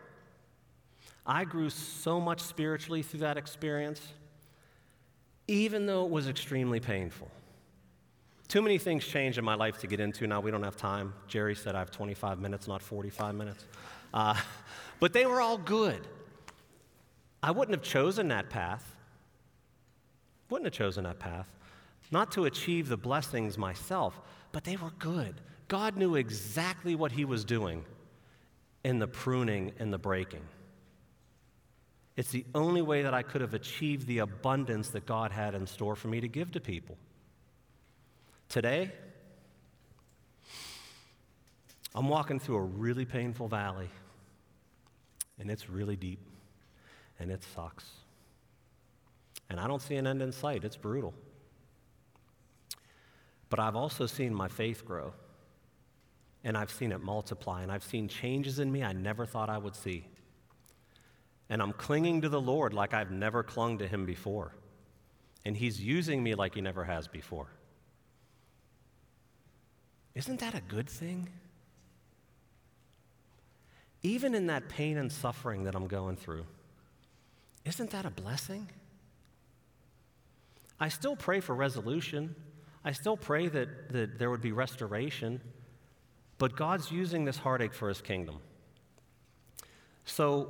I 1.25 1.43
grew 1.43 1.69
so 1.69 2.21
much 2.21 2.39
spiritually 2.39 3.03
through 3.03 3.19
that 3.19 3.37
experience, 3.37 4.01
even 5.47 5.85
though 5.85 6.05
it 6.05 6.11
was 6.11 6.29
extremely 6.29 6.79
painful. 6.79 7.29
Too 8.47 8.61
many 8.61 8.77
things 8.77 9.05
changed 9.05 9.37
in 9.37 9.43
my 9.43 9.55
life 9.55 9.79
to 9.79 9.87
get 9.87 9.99
into. 9.99 10.25
Now 10.25 10.39
we 10.39 10.51
don't 10.51 10.63
have 10.63 10.77
time. 10.77 11.13
Jerry 11.27 11.53
said 11.53 11.75
I 11.75 11.79
have 11.79 11.91
25 11.91 12.39
minutes, 12.39 12.67
not 12.67 12.81
45 12.81 13.35
minutes. 13.35 13.65
Uh, 14.13 14.35
but 15.01 15.11
they 15.11 15.25
were 15.25 15.41
all 15.41 15.57
good. 15.57 16.07
I 17.43 17.51
wouldn't 17.51 17.75
have 17.75 17.83
chosen 17.83 18.29
that 18.29 18.49
path. 18.49 18.95
Wouldn't 20.49 20.65
have 20.65 20.73
chosen 20.73 21.03
that 21.03 21.19
path. 21.19 21.49
Not 22.09 22.31
to 22.33 22.45
achieve 22.45 22.87
the 22.87 22.97
blessings 22.97 23.57
myself, 23.57 24.21
but 24.53 24.63
they 24.63 24.77
were 24.77 24.91
good. 24.99 25.41
God 25.67 25.97
knew 25.97 26.15
exactly 26.15 26.95
what 26.95 27.11
He 27.11 27.25
was 27.25 27.43
doing 27.43 27.83
in 28.85 28.99
the 28.99 29.07
pruning 29.07 29.71
and 29.79 29.91
the 29.91 29.97
breaking. 29.97 30.43
It's 32.15 32.29
the 32.29 32.45
only 32.53 32.83
way 32.83 33.01
that 33.01 33.15
I 33.15 33.23
could 33.23 33.41
have 33.41 33.55
achieved 33.55 34.05
the 34.05 34.19
abundance 34.19 34.89
that 34.89 35.07
God 35.07 35.31
had 35.31 35.55
in 35.55 35.65
store 35.65 35.95
for 35.95 36.07
me 36.07 36.21
to 36.21 36.27
give 36.27 36.51
to 36.51 36.59
people. 36.59 36.95
Today, 38.47 38.91
I'm 41.95 42.07
walking 42.07 42.39
through 42.39 42.57
a 42.57 42.61
really 42.61 43.05
painful 43.05 43.47
valley, 43.47 43.89
and 45.39 45.49
it's 45.49 45.67
really 45.67 45.95
deep, 45.95 46.19
and 47.19 47.31
it 47.31 47.43
sucks. 47.55 47.85
And 49.49 49.59
I 49.59 49.65
don't 49.65 49.81
see 49.81 49.95
an 49.95 50.05
end 50.05 50.21
in 50.21 50.31
sight, 50.31 50.63
it's 50.63 50.77
brutal. 50.77 51.15
But 53.49 53.59
I've 53.59 53.75
also 53.75 54.05
seen 54.05 54.31
my 54.31 54.47
faith 54.47 54.85
grow, 54.85 55.11
and 56.45 56.55
I've 56.55 56.71
seen 56.71 56.91
it 56.91 57.01
multiply, 57.01 57.63
and 57.63 57.71
I've 57.71 57.83
seen 57.83 58.07
changes 58.07 58.59
in 58.59 58.71
me 58.71 58.83
I 58.83 58.93
never 58.93 59.25
thought 59.25 59.49
I 59.49 59.57
would 59.57 59.75
see. 59.75 60.07
And 61.49 61.59
I'm 61.61 61.73
clinging 61.73 62.21
to 62.21 62.29
the 62.29 62.39
Lord 62.39 62.71
like 62.71 62.93
I've 62.93 63.09
never 63.09 63.41
clung 63.41 63.79
to 63.79 63.87
Him 63.87 64.05
before. 64.05 64.53
And 65.43 65.57
He's 65.57 65.81
using 65.81 66.23
me 66.23 66.35
like 66.35 66.53
He 66.53 66.61
never 66.61 66.83
has 66.83 67.07
before. 67.07 67.47
Isn't 70.13 70.39
that 70.39 70.53
a 70.53 70.61
good 70.61 70.87
thing? 70.87 71.29
Even 74.03 74.35
in 74.35 74.47
that 74.47 74.69
pain 74.69 74.97
and 74.97 75.11
suffering 75.11 75.63
that 75.63 75.75
I'm 75.75 75.87
going 75.87 76.15
through, 76.15 76.45
isn't 77.65 77.89
that 77.89 78.05
a 78.05 78.11
blessing? 78.11 78.69
I 80.79 80.89
still 80.89 81.15
pray 81.15 81.39
for 81.39 81.55
resolution. 81.55 82.35
I 82.83 82.91
still 82.91 83.17
pray 83.17 83.47
that, 83.47 83.89
that 83.93 84.19
there 84.19 84.29
would 84.29 84.41
be 84.41 84.51
restoration. 84.51 85.41
But 86.37 86.55
God's 86.55 86.91
using 86.91 87.25
this 87.25 87.37
heartache 87.37 87.73
for 87.73 87.89
his 87.89 88.01
kingdom. 88.01 88.39
So, 90.05 90.49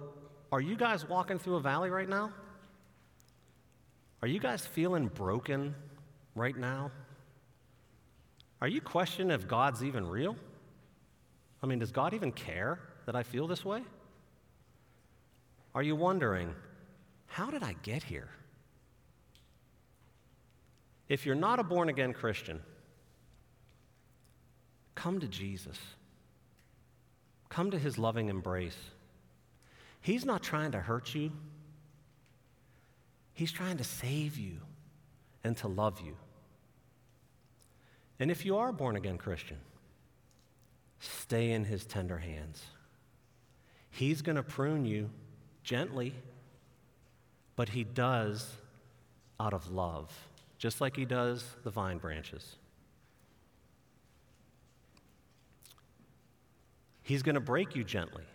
are 0.52 0.62
you 0.62 0.76
guys 0.76 1.08
walking 1.08 1.40
through 1.40 1.56
a 1.56 1.62
valley 1.62 1.90
right 1.90 2.10
now? 2.10 2.32
Are 4.22 4.28
you 4.28 4.40
guys 4.40 4.66
feeling 4.66 5.08
broken 5.08 5.76
right 6.34 6.56
now? 6.58 6.92
Are 8.62 8.68
you 8.68 8.82
questioning 8.82 9.32
if 9.32 9.48
God's 9.48 9.84
even 9.84 10.08
real? 10.08 10.36
I 11.62 11.68
mean, 11.68 11.80
does 11.80 11.92
God 11.92 12.14
even 12.14 12.32
care 12.32 12.80
that 13.06 13.16
I 13.16 13.24
feel 13.24 13.48
this 13.48 13.64
way? 13.64 13.84
Are 15.74 15.84
you 15.84 15.96
wondering, 15.96 16.54
how 17.28 17.50
did 17.50 17.62
I 17.62 17.76
get 17.84 18.02
here? 18.02 18.30
If 21.10 21.26
you're 21.26 21.36
not 21.36 21.60
a 21.60 21.64
born 21.64 21.90
again 21.90 22.14
Christian, 22.14 22.62
come 24.96 25.20
to 25.20 25.28
Jesus. 25.28 25.78
Come 27.50 27.72
to 27.72 27.80
his 27.80 27.98
loving 27.98 28.30
embrace. 28.30 28.78
He's 30.02 30.26
not 30.26 30.44
trying 30.44 30.72
to 30.72 30.80
hurt 30.80 31.14
you, 31.14 31.32
he's 33.34 33.52
trying 33.52 33.78
to 33.78 33.84
save 33.84 34.38
you 34.38 34.58
and 35.44 35.56
to 35.58 35.68
love 35.68 36.02
you. 36.02 36.16
And 38.20 38.32
if 38.32 38.46
you 38.46 38.58
are 38.58 38.72
born 38.72 38.96
again 38.96 39.18
Christian, 39.18 39.58
stay 41.00 41.52
in 41.52 41.66
his 41.66 41.86
tender 41.86 42.18
hands. 42.18 42.64
He's 43.90 44.22
going 44.22 44.38
to 44.38 44.44
prune 44.44 44.86
you 44.86 45.10
gently, 45.64 46.14
but 47.56 47.70
he 47.70 47.84
does 47.84 48.50
out 49.40 49.54
of 49.54 49.72
love 49.72 50.12
just 50.58 50.82
like 50.82 50.96
he 50.96 51.06
does 51.06 51.46
the 51.64 51.70
vine 51.70 51.98
branches. 51.98 52.56
He's 57.06 57.24
going 57.24 57.36
to 57.36 57.42
break 57.42 57.74
you 57.74 57.86
gently 57.86 58.26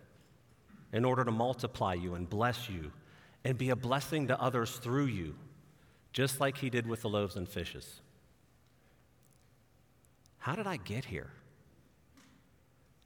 in 0.92 1.04
order 1.04 1.24
to 1.24 1.30
multiply 1.30 1.92
you 1.92 2.14
and 2.14 2.28
bless 2.28 2.70
you 2.70 2.90
and 3.44 3.58
be 3.58 3.68
a 3.68 3.76
blessing 3.76 4.28
to 4.28 4.40
others 4.40 4.70
through 4.78 5.06
you, 5.06 5.34
just 6.14 6.40
like 6.40 6.56
he 6.56 6.70
did 6.70 6.86
with 6.86 7.02
the 7.02 7.08
loaves 7.08 7.36
and 7.36 7.46
fishes. 7.46 8.00
How 10.38 10.54
did 10.54 10.66
I 10.66 10.78
get 10.78 11.04
here? 11.04 11.30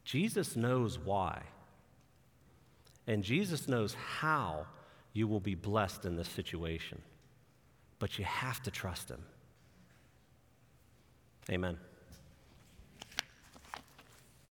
Jesus 0.04 0.54
knows 0.54 0.98
why. 0.98 1.42
And 3.08 3.24
Jesus 3.24 3.66
knows 3.66 3.94
how 3.94 4.66
you 5.12 5.26
will 5.26 5.40
be 5.40 5.56
blessed 5.56 6.04
in 6.04 6.14
this 6.14 6.28
situation 6.28 7.02
but 8.04 8.18
you 8.18 8.24
have 8.26 8.62
to 8.62 8.70
trust 8.70 9.08
Him. 9.08 9.24
Amen. 11.50 11.78